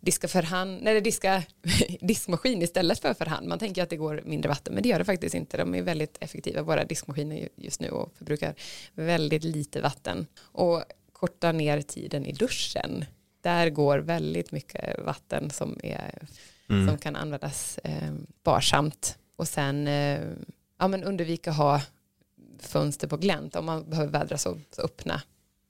diska 0.00 0.28
för 0.28 0.42
hand, 0.42 0.88
eller 0.88 1.00
diska 1.00 1.42
diskmaskin 2.00 2.62
istället 2.62 2.98
för 2.98 3.14
för 3.14 3.26
hand. 3.26 3.48
Man 3.48 3.58
tänker 3.58 3.82
att 3.82 3.90
det 3.90 3.96
går 3.96 4.22
mindre 4.24 4.48
vatten, 4.48 4.74
men 4.74 4.82
det 4.82 4.88
gör 4.88 4.98
det 4.98 5.04
faktiskt 5.04 5.34
inte. 5.34 5.56
De 5.56 5.74
är 5.74 5.82
väldigt 5.82 6.16
effektiva, 6.20 6.62
våra 6.62 6.84
diskmaskiner 6.84 7.48
just 7.56 7.80
nu 7.80 7.88
och 7.88 8.12
förbrukar 8.18 8.54
väldigt 8.94 9.44
lite 9.44 9.80
vatten. 9.80 10.26
Och 10.42 10.84
korta 11.12 11.52
ner 11.52 11.82
tiden 11.82 12.26
i 12.26 12.32
duschen. 12.32 13.04
Där 13.40 13.70
går 13.70 13.98
väldigt 13.98 14.52
mycket 14.52 14.98
vatten 15.04 15.50
som, 15.50 15.80
är, 15.82 16.28
som 16.88 16.98
kan 16.98 17.16
användas 17.16 17.78
eh, 17.78 18.12
varsamt. 18.42 19.18
Och 19.36 19.48
sen 19.48 19.88
eh, 19.88 20.20
ja, 20.78 20.88
men 20.88 21.04
undvika 21.04 21.50
att 21.50 21.56
ha 21.56 21.82
fönster 22.58 23.08
på 23.08 23.16
glänt 23.16 23.56
om 23.56 23.64
man 23.66 23.90
behöver 23.90 24.12
vädra 24.12 24.38
så, 24.38 24.58
så 24.70 24.82
öppna 24.82 25.22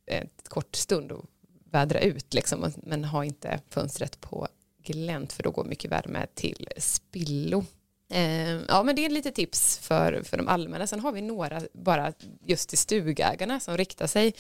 ett 0.07 0.49
kort 0.49 0.77
stund 0.77 1.13
och 1.13 1.25
vädra 1.71 2.01
ut 2.01 2.35
liksom, 2.35 2.73
men 2.77 3.05
ha 3.05 3.25
inte 3.25 3.61
fönstret 3.69 4.21
på 4.21 4.49
glänt 4.83 5.33
för 5.33 5.43
då 5.43 5.51
går 5.51 5.65
mycket 5.65 5.91
värme 5.91 6.27
till 6.35 6.69
spillo. 6.77 7.65
Eh, 8.11 8.61
ja 8.69 8.83
men 8.83 8.97
det 8.97 9.05
är 9.05 9.11
lite 9.11 9.31
tips 9.31 9.79
för, 9.79 10.23
för 10.23 10.37
de 10.37 10.49
allmänna. 10.49 10.87
Sen 10.87 11.01
har 11.01 11.13
vi 11.13 11.23
några 11.23 11.63
bara 11.73 12.13
just 12.45 12.69
till 12.69 12.79
stugägarna 12.79 13.61
som 13.61 13.77
riktar 13.77 14.07
sig 14.07 14.35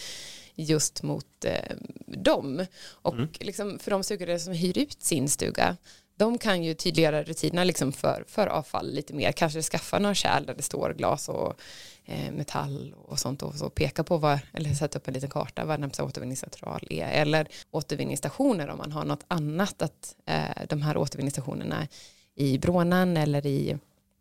just 0.54 1.02
mot 1.02 1.44
eh, 1.44 1.76
dem. 2.06 2.66
Och 2.82 3.14
liksom 3.40 3.78
för 3.78 3.90
de 3.90 4.04
stugare 4.04 4.38
som 4.38 4.52
hyr 4.52 4.78
ut 4.78 5.02
sin 5.02 5.28
stuga 5.28 5.76
de 6.20 6.38
kan 6.38 6.64
ju 6.64 6.74
tydliggöra 6.74 7.22
rutinerna 7.22 7.64
liksom 7.64 7.92
för, 7.92 8.24
för 8.28 8.46
avfall 8.46 8.92
lite 8.92 9.14
mer. 9.14 9.32
Kanske 9.32 9.62
skaffa 9.62 9.98
några 9.98 10.14
kärl 10.14 10.46
där 10.46 10.54
det 10.54 10.62
står 10.62 10.94
glas 10.94 11.28
och 11.28 11.60
eh, 12.04 12.32
metall 12.32 12.94
och 12.96 13.18
sånt 13.18 13.42
och 13.42 13.54
så 13.54 13.70
peka 13.70 14.04
på 14.04 14.16
vad, 14.16 14.38
eller 14.52 14.74
sätta 14.74 14.98
upp 14.98 15.08
en 15.08 15.14
liten 15.14 15.30
karta 15.30 15.64
vad 15.64 15.80
närmsta 15.80 16.04
återvinningscentral 16.04 16.86
är. 16.90 17.08
Eller 17.08 17.48
återvinningsstationer 17.70 18.68
om 18.68 18.78
man 18.78 18.92
har 18.92 19.04
något 19.04 19.24
annat 19.28 19.82
att 19.82 20.16
eh, 20.26 20.66
de 20.68 20.82
här 20.82 20.96
återvinningsstationerna 20.96 21.88
i 22.34 22.58
Brånan 22.58 23.16
eller 23.16 23.46
i, 23.46 23.78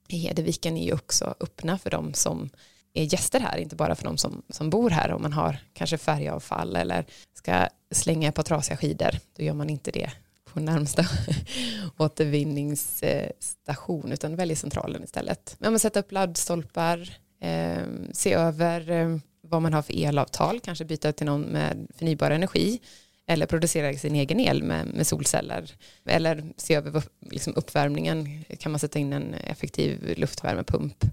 i 0.08 0.18
Hedeviken 0.18 0.78
är 0.78 0.86
ju 0.86 0.94
också 0.94 1.36
öppna 1.40 1.78
för 1.78 1.90
de 1.90 2.14
som 2.14 2.50
är 2.94 3.04
gäster 3.04 3.40
här, 3.40 3.58
inte 3.58 3.76
bara 3.76 3.96
för 3.96 4.04
de 4.04 4.18
som, 4.18 4.42
som 4.50 4.70
bor 4.70 4.90
här. 4.90 5.12
Om 5.12 5.22
man 5.22 5.34
har 5.34 5.58
kanske 5.74 5.98
färgavfall 5.98 6.76
eller 6.76 7.06
ska 7.34 7.68
slänga 7.92 8.30
ett 8.30 8.36
par 8.36 8.44
trasiga 8.44 8.78
skidor, 8.78 9.12
då 9.38 9.44
gör 9.44 9.54
man 9.54 9.70
inte 9.70 9.92
det 9.92 10.12
på 10.54 10.60
närmsta 10.60 11.06
återvinningsstation 11.98 14.12
utan 14.12 14.36
väljer 14.36 14.56
centralen 14.56 15.04
istället. 15.04 15.56
Men 15.60 15.72
man 15.72 15.80
sätter 15.80 16.00
upp 16.00 16.12
laddstolpar, 16.12 17.18
eh, 17.42 17.84
se 18.14 18.34
över 18.34 18.92
eh, 18.92 19.18
vad 19.42 19.62
man 19.62 19.74
har 19.74 19.82
för 19.82 19.94
elavtal, 19.94 20.60
kanske 20.60 20.86
byta 20.86 21.12
till 21.12 21.26
någon 21.26 21.42
med 21.42 21.88
förnybar 21.96 22.32
energi 22.32 22.80
eller 23.26 23.46
producera 23.46 23.94
sin 23.94 24.16
egen 24.16 24.40
el 24.40 24.64
med, 24.64 24.88
med 24.88 25.08
solceller 25.08 25.72
eller 26.06 26.44
se 26.58 26.76
över 26.76 27.04
liksom 27.32 27.54
uppvärmningen, 27.56 28.44
kan 28.60 28.72
man 28.72 28.80
sätta 28.80 29.00
in 29.00 29.14
en 29.14 29.34
effektiv 29.34 30.14
luftvärmepump. 30.18 31.06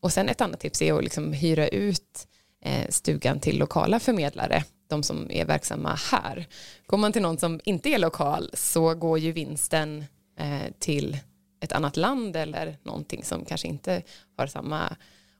Och 0.00 0.12
sen 0.12 0.28
ett 0.28 0.40
annat 0.40 0.60
tips 0.60 0.82
är 0.82 0.92
att 0.92 1.04
liksom 1.04 1.32
hyra 1.32 1.68
ut 1.68 2.26
Eh, 2.66 2.88
stugan 2.88 3.40
till 3.40 3.58
lokala 3.58 4.00
förmedlare, 4.00 4.64
de 4.88 5.02
som 5.02 5.30
är 5.30 5.44
verksamma 5.44 5.98
här. 6.10 6.46
Går 6.86 6.98
man 6.98 7.12
till 7.12 7.22
någon 7.22 7.38
som 7.38 7.60
inte 7.64 7.88
är 7.88 7.98
lokal 7.98 8.50
så 8.54 8.94
går 8.94 9.18
ju 9.18 9.32
vinsten 9.32 10.04
eh, 10.38 10.72
till 10.78 11.18
ett 11.60 11.72
annat 11.72 11.96
land 11.96 12.36
eller 12.36 12.76
någonting 12.82 13.24
som 13.24 13.44
kanske 13.44 13.68
inte 13.68 14.02
har 14.36 14.46
samma 14.46 14.96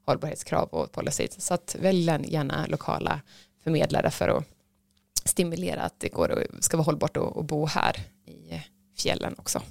hållbarhetskrav 0.07 0.69
och 0.69 0.93
policy. 0.93 1.29
Så 1.39 1.55
att 1.55 1.77
välj 1.81 2.33
gärna 2.33 2.67
lokala 2.67 3.21
förmedlare 3.63 4.11
för 4.11 4.29
att 4.29 4.45
stimulera 5.25 5.83
att 5.83 6.01
det 6.01 6.09
går 6.09 6.31
och 6.31 6.65
ska 6.65 6.77
vara 6.77 6.85
hållbart 6.85 7.17
att 7.17 7.45
bo 7.45 7.67
här 7.67 7.97
i 8.27 8.63
fjällen 8.97 9.35
också. 9.39 9.63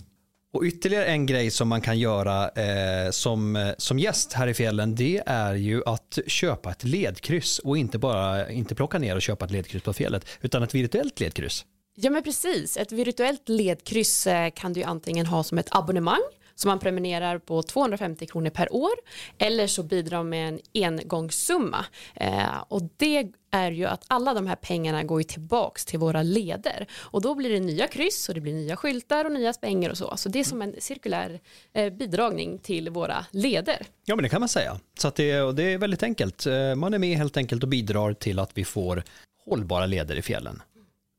Och 0.54 0.63
ytterligare 0.63 1.06
en 1.06 1.26
grej 1.26 1.52
som 1.52 1.68
man 1.68 1.82
kan 1.82 2.00
göra 2.00 2.50
eh, 2.50 3.12
som, 3.12 3.56
eh, 3.56 3.70
som 3.78 4.00
gäst 4.00 4.34
här 4.34 4.48
i 4.48 4.54
fjällen 4.54 4.96
det 4.96 5.24
är 5.26 5.54
ju 5.54 5.82
att 5.86 6.20
köpa 6.28 6.72
ett 6.72 6.84
ledkryss 6.84 7.60
och 7.60 7.78
inte 7.78 7.98
bara 7.98 8.52
inte 8.52 8.76
plocka 8.76 9.00
ner 9.00 9.16
och 9.16 9.22
köpa 9.22 9.46
ett 9.46 9.52
ledkryss 9.52 9.84
på 9.84 9.94
fjället 9.94 10.26
utan 10.42 10.63
ett 10.63 10.76
virtuellt 10.76 11.20
ledkryss. 11.20 11.66
Ja 11.96 12.10
men 12.10 12.24
precis, 12.24 12.78
ett 12.78 12.92
virtuellt 12.92 13.50
ledkryss 13.50 14.28
eh, 14.28 14.50
kan 14.50 14.74
du 14.74 14.80
ju 14.80 14.86
antingen 14.86 15.26
ha 15.26 15.44
som 15.44 15.58
ett 15.58 15.68
abonnemang 15.72 16.22
som 16.56 16.70
man 16.70 16.80
prenumererar 16.80 17.38
på 17.39 17.63
250 17.63 18.26
kronor 18.26 18.50
per 18.50 18.74
år 18.74 18.92
eller 19.38 19.68
så 19.68 19.84
bidrar 19.84 20.24
med 20.24 20.48
en 20.50 20.60
engångssumma. 20.74 21.86
Eh, 22.16 22.63
och 22.68 22.82
det 22.98 23.32
är 23.52 23.72
ju 23.72 23.86
att 23.86 24.06
alla 24.08 24.34
de 24.34 24.48
här 24.48 24.56
pengarna 24.56 25.04
går 25.04 25.20
ju 25.20 25.24
tillbaks 25.24 25.86
till 25.86 26.00
våra 26.00 26.24
leder 26.24 26.88
och 26.94 27.22
då 27.22 27.36
blir 27.36 27.50
det 27.50 27.60
nya 27.60 27.88
kryss 27.88 28.30
och 28.30 28.36
det 28.36 28.42
blir 28.42 28.54
nya 28.54 28.76
skyltar 28.76 29.26
och 29.26 29.32
nya 29.32 29.54
spänger 29.54 29.89
och 29.89 29.98
så. 29.98 30.18
Så 30.18 30.30
det 30.30 30.39
är 30.39 30.44
som 30.44 30.62
en 30.62 30.76
cirkulär 30.80 31.39
eh, 31.74 31.94
bidragning 31.94 32.60
till 32.60 32.89
våra 32.89 33.26
leder. 33.32 33.86
Ja 34.06 34.16
men 34.16 34.24
det 34.24 34.30
kan 34.30 34.42
man 34.42 34.50
säga. 34.50 34.80
Så 35.00 35.08
att 35.08 35.16
det, 35.16 35.42
och 35.42 35.56
det 35.56 35.63
är 35.63 35.78
väldigt 35.78 36.04
enkelt. 36.04 36.46
Eh, 36.46 36.76
Man 36.76 36.94
är 36.94 37.00
med 37.00 37.18
helt 37.18 37.38
enkelt 37.38 37.63
och 37.63 37.70
bidrar 37.70 38.13
till 38.13 38.39
att 38.39 38.58
vi 38.58 38.66
får 38.66 39.04
hållbara 39.46 39.86
leder 39.86 40.16
i 40.16 40.22
fjällen. 40.22 40.62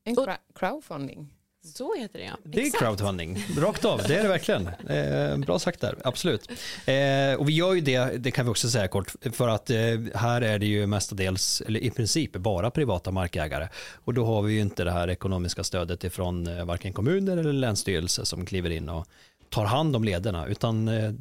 En 0.05 0.15
crowdfunding. 0.55 1.34
Så 1.65 1.95
heter 1.95 2.19
det 2.19 2.25
ja. 2.25 2.37
Det 2.43 2.61
är 2.61 2.65
Exakt. 2.65 2.83
crowdfunding, 2.83 3.45
rakt 3.57 3.85
av, 3.85 4.01
det 4.07 4.15
är 4.15 4.23
det 4.23 4.29
verkligen. 4.29 4.67
Eh, 4.67 5.37
bra 5.37 5.59
sagt 5.59 5.81
där, 5.81 5.95
absolut. 6.03 6.49
Eh, 6.85 7.39
och 7.39 7.49
vi 7.49 7.53
gör 7.53 7.73
ju 7.73 7.81
det, 7.81 8.23
det 8.23 8.31
kan 8.31 8.45
vi 8.45 8.51
också 8.51 8.69
säga 8.69 8.87
kort, 8.87 9.15
för 9.31 9.47
att 9.47 9.69
eh, 9.69 9.77
här 10.15 10.41
är 10.41 10.59
det 10.59 10.65
ju 10.65 10.87
mestadels, 10.87 11.61
eller 11.61 11.79
i 11.79 11.91
princip 11.91 12.31
bara 12.31 12.71
privata 12.71 13.11
markägare. 13.11 13.67
Och 13.93 14.13
då 14.13 14.25
har 14.25 14.41
vi 14.41 14.53
ju 14.53 14.59
inte 14.61 14.83
det 14.83 14.91
här 14.91 15.09
ekonomiska 15.09 15.63
stödet 15.63 16.03
ifrån 16.03 16.47
eh, 16.47 16.65
varken 16.65 16.93
kommuner 16.93 17.37
eller 17.37 17.53
länsstyrelse 17.53 18.25
som 18.25 18.45
kliver 18.45 18.69
in 18.69 18.89
och 18.89 19.07
tar 19.49 19.65
hand 19.65 19.95
om 19.95 20.03
lederna, 20.03 20.47
utan 20.47 20.87
eh, 20.87 21.11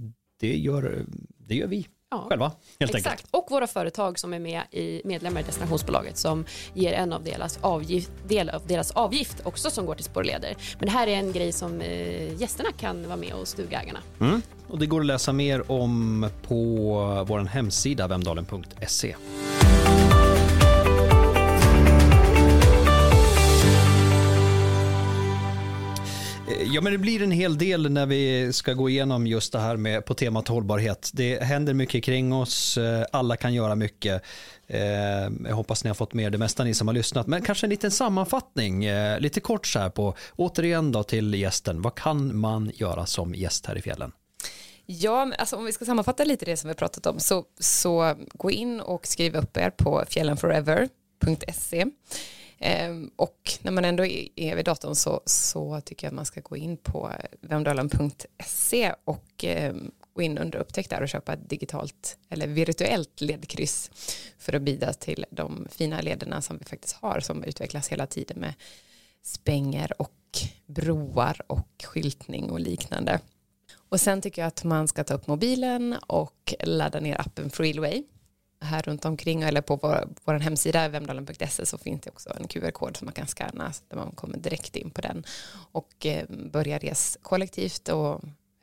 det 0.41 0.57
gör, 0.57 1.05
det 1.39 1.55
gör 1.55 1.67
vi 1.67 1.87
Ja. 2.15 2.27
själva 2.29 2.53
helt 2.81 2.95
Exakt. 2.95 3.07
enkelt. 3.13 3.29
Och 3.31 3.47
våra 3.51 3.67
företag 3.67 4.19
som 4.19 4.35
är 4.35 4.39
med 4.39 4.63
i 4.71 5.03
medlemmar 5.05 5.41
i 5.41 5.45
destinationsbolaget 5.45 6.17
som 6.17 6.45
ger 6.75 6.93
en 6.93 7.13
av 7.13 7.25
deras 7.25 7.59
avgift, 7.61 8.11
del 8.29 8.51
av 8.51 8.67
deras 8.67 8.91
avgift 8.91 9.37
också 9.45 9.71
som 9.71 9.87
går 9.87 9.95
till 9.95 10.05
spårleder. 10.05 10.57
Men 10.79 10.87
det 10.87 10.93
här 10.93 11.07
är 11.07 11.17
en 11.17 11.33
grej 11.33 11.53
som 11.53 11.81
eh, 11.81 12.41
gästerna 12.41 12.73
kan 12.73 13.07
vara 13.07 13.17
med 13.17 13.33
och 13.35 13.49
stugägarna. 13.49 13.99
Mm. 14.21 14.43
Och 14.69 14.79
det 14.79 14.87
går 14.87 15.01
att 15.01 15.07
läsa 15.07 15.33
mer 15.33 15.73
om 15.73 16.31
på 16.49 16.55
vår 17.29 17.39
hemsida 17.39 18.07
vemdalen.se. 18.07 19.15
Ja 26.75 26.81
men 26.81 26.93
det 26.93 26.99
blir 26.99 27.23
en 27.23 27.31
hel 27.31 27.59
del 27.59 27.91
när 27.91 28.07
vi 28.07 28.53
ska 28.53 28.73
gå 28.73 28.89
igenom 28.89 29.27
just 29.27 29.53
det 29.53 29.59
här 29.59 29.77
med 29.77 30.05
på 30.05 30.15
temat 30.15 30.49
hållbarhet. 30.49 31.11
Det 31.13 31.43
händer 31.43 31.75
mycket 31.75 32.05
kring 32.05 32.33
oss, 32.33 32.79
eh, 32.79 33.05
alla 33.13 33.37
kan 33.37 33.55
göra 33.55 33.75
mycket. 33.75 34.23
Eh, 34.67 34.81
jag 35.49 35.55
hoppas 35.55 35.85
ni 35.85 35.91
har 35.91 35.95
fått 35.95 36.15
med 36.15 36.33
det 36.33 36.39
mesta 36.39 36.65
ni 36.65 36.75
som 36.75 36.89
har 36.89 36.95
lyssnat. 36.95 37.27
Men 37.27 37.43
kanske 37.43 37.67
en 37.67 37.71
liten 37.71 37.91
sammanfattning, 37.91 38.85
eh, 38.85 39.21
lite 39.21 39.41
kort 39.41 39.67
så 39.67 39.79
här 39.79 39.91
på, 39.91 40.15
återigen 40.37 40.93
då 40.93 41.03
till 41.03 41.35
gästen. 41.35 41.83
Vad 41.83 41.95
kan 41.95 42.37
man 42.37 42.71
göra 42.75 43.07
som 43.07 43.35
gäst 43.35 43.67
här 43.67 43.79
i 43.79 43.83
fjällen? 43.83 44.13
Ja, 44.87 45.33
alltså 45.39 45.57
om 45.57 45.65
vi 45.65 45.73
ska 45.73 45.85
sammanfatta 45.85 46.25
lite 46.25 46.45
det 46.45 46.57
som 46.57 46.69
vi 46.69 46.75
pratat 46.75 47.07
om 47.07 47.21
så, 47.21 47.45
så 47.61 48.15
gå 48.35 48.51
in 48.51 48.81
och 48.81 49.07
skriv 49.07 49.37
upp 49.37 49.57
er 49.57 49.71
på 49.71 50.05
fjällenforever.se. 50.09 51.87
Ehm, 52.67 53.11
och 53.17 53.53
när 53.63 53.73
man 53.73 53.85
ändå 53.85 54.07
är, 54.37 54.57
vid 54.57 54.65
datorn 54.65 54.95
så, 54.95 55.21
så 55.25 55.81
tycker 55.81 56.07
jag 56.07 56.11
att 56.11 56.15
man 56.15 56.25
ska 56.25 56.41
gå 56.41 56.57
in 56.57 56.77
på 56.77 57.13
vemdalen.se 57.41 58.95
och 59.05 59.45
ehm, 59.45 59.91
gå 60.13 60.23
in 60.23 60.39
under 60.39 60.59
upptäck 60.59 60.91
där 60.91 61.03
och 61.03 61.09
köpa 61.09 61.33
ett 61.33 61.51
digitalt 61.51 62.19
eller 62.31 62.47
virtuellt 62.47 63.21
ledkryss 63.21 63.91
för 64.39 64.53
att 64.53 64.63
bidra 64.63 64.93
till 64.93 65.27
de 65.31 65.69
fina 65.71 66.01
lederna 66.01 66.43
som 66.43 66.59
vi 66.59 66.65
faktiskt 66.65 66.97
har 66.97 67.21
som 67.21 67.45
utvecklas 67.45 67.89
hela 67.89 68.07
tiden 68.07 68.41
med 68.41 68.55
spänger 69.23 70.03
och 70.03 70.39
broar 70.67 71.41
och 71.47 71.85
skyltning 71.85 72.51
och 72.51 72.61
liknande. 72.61 73.21
Och 73.89 74.01
sen 74.01 74.21
tycker 74.21 74.43
jag 74.43 74.47
att 74.49 74.65
man 74.65 74.89
ska 74.89 75.05
ta 75.05 75.15
upp 75.15 75.27
mobilen 75.27 75.97
och 76.07 76.55
ladda 76.61 77.01
ner 77.01 77.21
appen 77.21 77.51
Freeway 77.51 78.05
här 78.65 78.83
runt 78.83 79.05
omkring 79.05 79.43
eller 79.43 79.61
på 79.61 79.77
vår, 79.77 80.09
vår 80.25 80.35
hemsida 80.35 80.89
vemdalen.se 80.89 81.67
så 81.67 81.79
finns 81.79 82.01
det 82.01 82.11
också 82.11 82.33
en 82.41 82.49
QR-kod 82.49 82.97
som 82.97 83.05
man 83.07 83.15
kan 83.15 83.27
scanna 83.27 83.73
så 83.73 83.83
där 83.89 83.97
man 83.97 84.11
kommer 84.11 84.39
direkt 84.39 84.77
in 84.77 84.91
på 84.91 85.01
den 85.01 85.25
och 85.73 86.07
eh, 86.07 86.25
börja 86.29 86.79
res 86.79 87.19
kollektivt 87.23 87.89
och 87.89 88.13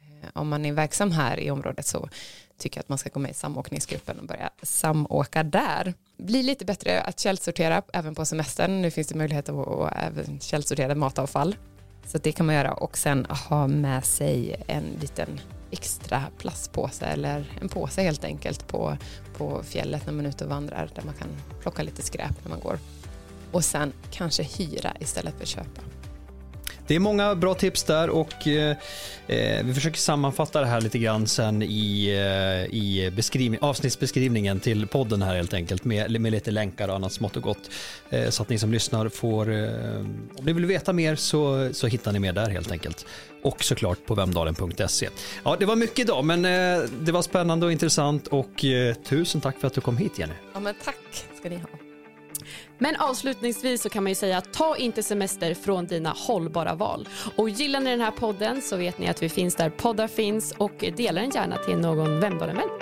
eh, 0.02 0.30
om 0.34 0.50
man 0.50 0.66
är 0.66 0.74
verksam 0.74 1.12
här 1.12 1.40
i 1.40 1.52
området 1.52 1.86
så 1.86 2.10
tycker 2.58 2.78
jag 2.78 2.82
att 2.84 2.90
man 2.90 2.98
ska 2.98 3.10
gå 3.10 3.20
med 3.20 3.32
i 3.32 3.34
samåkningsgruppen 3.34 4.20
och 4.20 4.26
börja 4.26 4.50
samåka 4.62 5.44
där. 5.44 5.94
Bli 6.18 6.44
lite 6.44 6.66
bättre 6.66 7.02
att 7.02 7.20
källsortera 7.20 7.82
även 7.94 8.16
på 8.16 8.26
semestern. 8.26 8.82
Nu 8.82 8.92
finns 8.92 9.08
det 9.08 9.16
möjlighet 9.16 9.50
att, 9.50 9.68
att 9.68 9.94
även 9.96 10.40
källsortera 10.40 10.96
matavfall. 10.96 11.56
Så 12.06 12.18
det 12.18 12.32
kan 12.32 12.46
man 12.46 12.56
göra 12.56 12.74
och 12.74 12.98
sen 12.98 13.26
ha 13.26 13.68
med 13.68 14.06
sig 14.06 14.64
en 14.68 14.84
liten 15.02 15.40
extra 15.72 16.24
plastpåse 16.38 17.06
eller 17.06 17.58
en 17.62 17.70
påse 17.70 18.02
helt 18.02 18.24
enkelt 18.24 18.68
på, 18.68 18.98
på 19.42 19.64
fjället 19.64 20.06
när 20.06 20.14
man 20.14 20.26
är 20.26 20.30
ute 20.30 20.44
och 20.44 20.50
vandrar 20.50 20.90
där 20.96 21.04
man 21.04 21.14
kan 21.14 21.28
plocka 21.62 21.84
lite 21.84 22.02
skräp 22.02 22.44
när 22.44 22.50
man 22.50 22.60
går. 22.60 22.80
Och 23.52 23.64
sen 23.64 23.94
kanske 24.12 24.44
hyra 24.44 24.94
istället 25.00 25.34
för 25.40 25.46
köpa. 25.46 25.82
Det 26.88 26.96
är 26.96 27.00
många 27.00 27.36
bra 27.36 27.54
tips 27.54 27.84
där 27.84 28.10
och 28.10 28.48
eh, 28.48 28.78
eh, 29.28 29.66
vi 29.66 29.74
försöker 29.74 29.98
sammanfatta 29.98 30.60
det 30.62 30.66
här 30.66 30.82
lite 30.82 31.00
grann 31.00 31.28
sen 31.28 31.62
i, 31.62 32.08
eh, 32.10 32.76
i 32.76 33.12
beskrivning, 33.16 33.60
avsnittsbeskrivningen 33.62 34.60
till 34.60 34.88
podden 34.88 35.22
här 35.22 35.36
helt 35.36 35.54
enkelt 35.54 35.86
med, 35.86 36.22
med 36.22 36.32
lite 36.32 36.52
länkar 36.52 36.88
och 36.88 36.96
annat 36.96 37.14
smått 37.14 37.38
och 37.38 37.44
gott. 37.44 37.70
Eh, 38.10 38.30
så 38.30 38.44
att 38.44 38.50
ni 38.50 38.60
som 38.60 38.72
lyssnar 38.72 39.10
får, 39.10 39.54
eh, 39.54 40.00
om 40.36 40.46
ni 40.46 40.54
vill 40.54 40.66
veta 40.66 40.94
mer 40.94 41.16
så, 41.16 41.70
så 41.74 41.88
hittar 41.88 42.12
ni 42.12 42.20
mer 42.20 42.34
där 42.34 42.50
helt 42.50 42.72
enkelt. 42.72 43.06
Och 43.44 43.64
såklart 43.64 44.06
på 44.06 44.16
vemdalen.se. 44.16 45.10
Ja, 45.44 45.56
det 45.60 45.66
var 45.66 45.76
mycket 45.76 46.00
idag 46.00 46.26
men 46.26 46.46
eh, 46.46 46.90
det 47.02 47.12
var 47.12 47.22
spännande 47.22 47.66
och 47.66 47.72
intressant 47.72 48.28
och 48.28 48.66
eh, 48.66 48.94
tusen 48.94 49.42
tack 49.42 49.60
för 49.60 49.68
att 49.68 49.74
du 49.74 49.82
kom 49.82 49.98
hit 49.98 50.20
Jenny. 50.20 50.34
Ja 50.54 50.60
men 50.60 50.76
tack 50.86 51.26
ska 51.40 51.50
ni 51.50 51.56
ha. 51.56 51.81
Men 52.84 52.96
avslutningsvis 52.96 53.82
så 53.82 53.90
kan 53.90 54.04
man 54.04 54.12
ju 54.12 54.16
säga 54.16 54.42
ta 54.42 54.78
inte 54.78 55.04
semester 55.04 55.54
från 55.54 55.86
dina 55.86 56.10
hållbara 56.10 56.76
val. 56.76 57.08
Och 57.36 57.50
gillar 57.50 57.80
ni 57.80 57.92
den 57.92 58.02
här 58.02 58.12
podden 58.12 58.62
så 58.62 58.78
vet 58.78 58.98
ni 58.98 59.08
att 59.08 59.24
vi 59.24 59.30
finns 59.30 59.56
där 59.56 59.70
poddar 59.70 60.08
finns 60.08 60.52
och 60.58 60.86
dela 60.98 61.22
den 61.22 61.30
gärna 61.30 61.58
till 61.58 61.78
någon 61.78 62.20
Vemdalen-vän. 62.20 62.81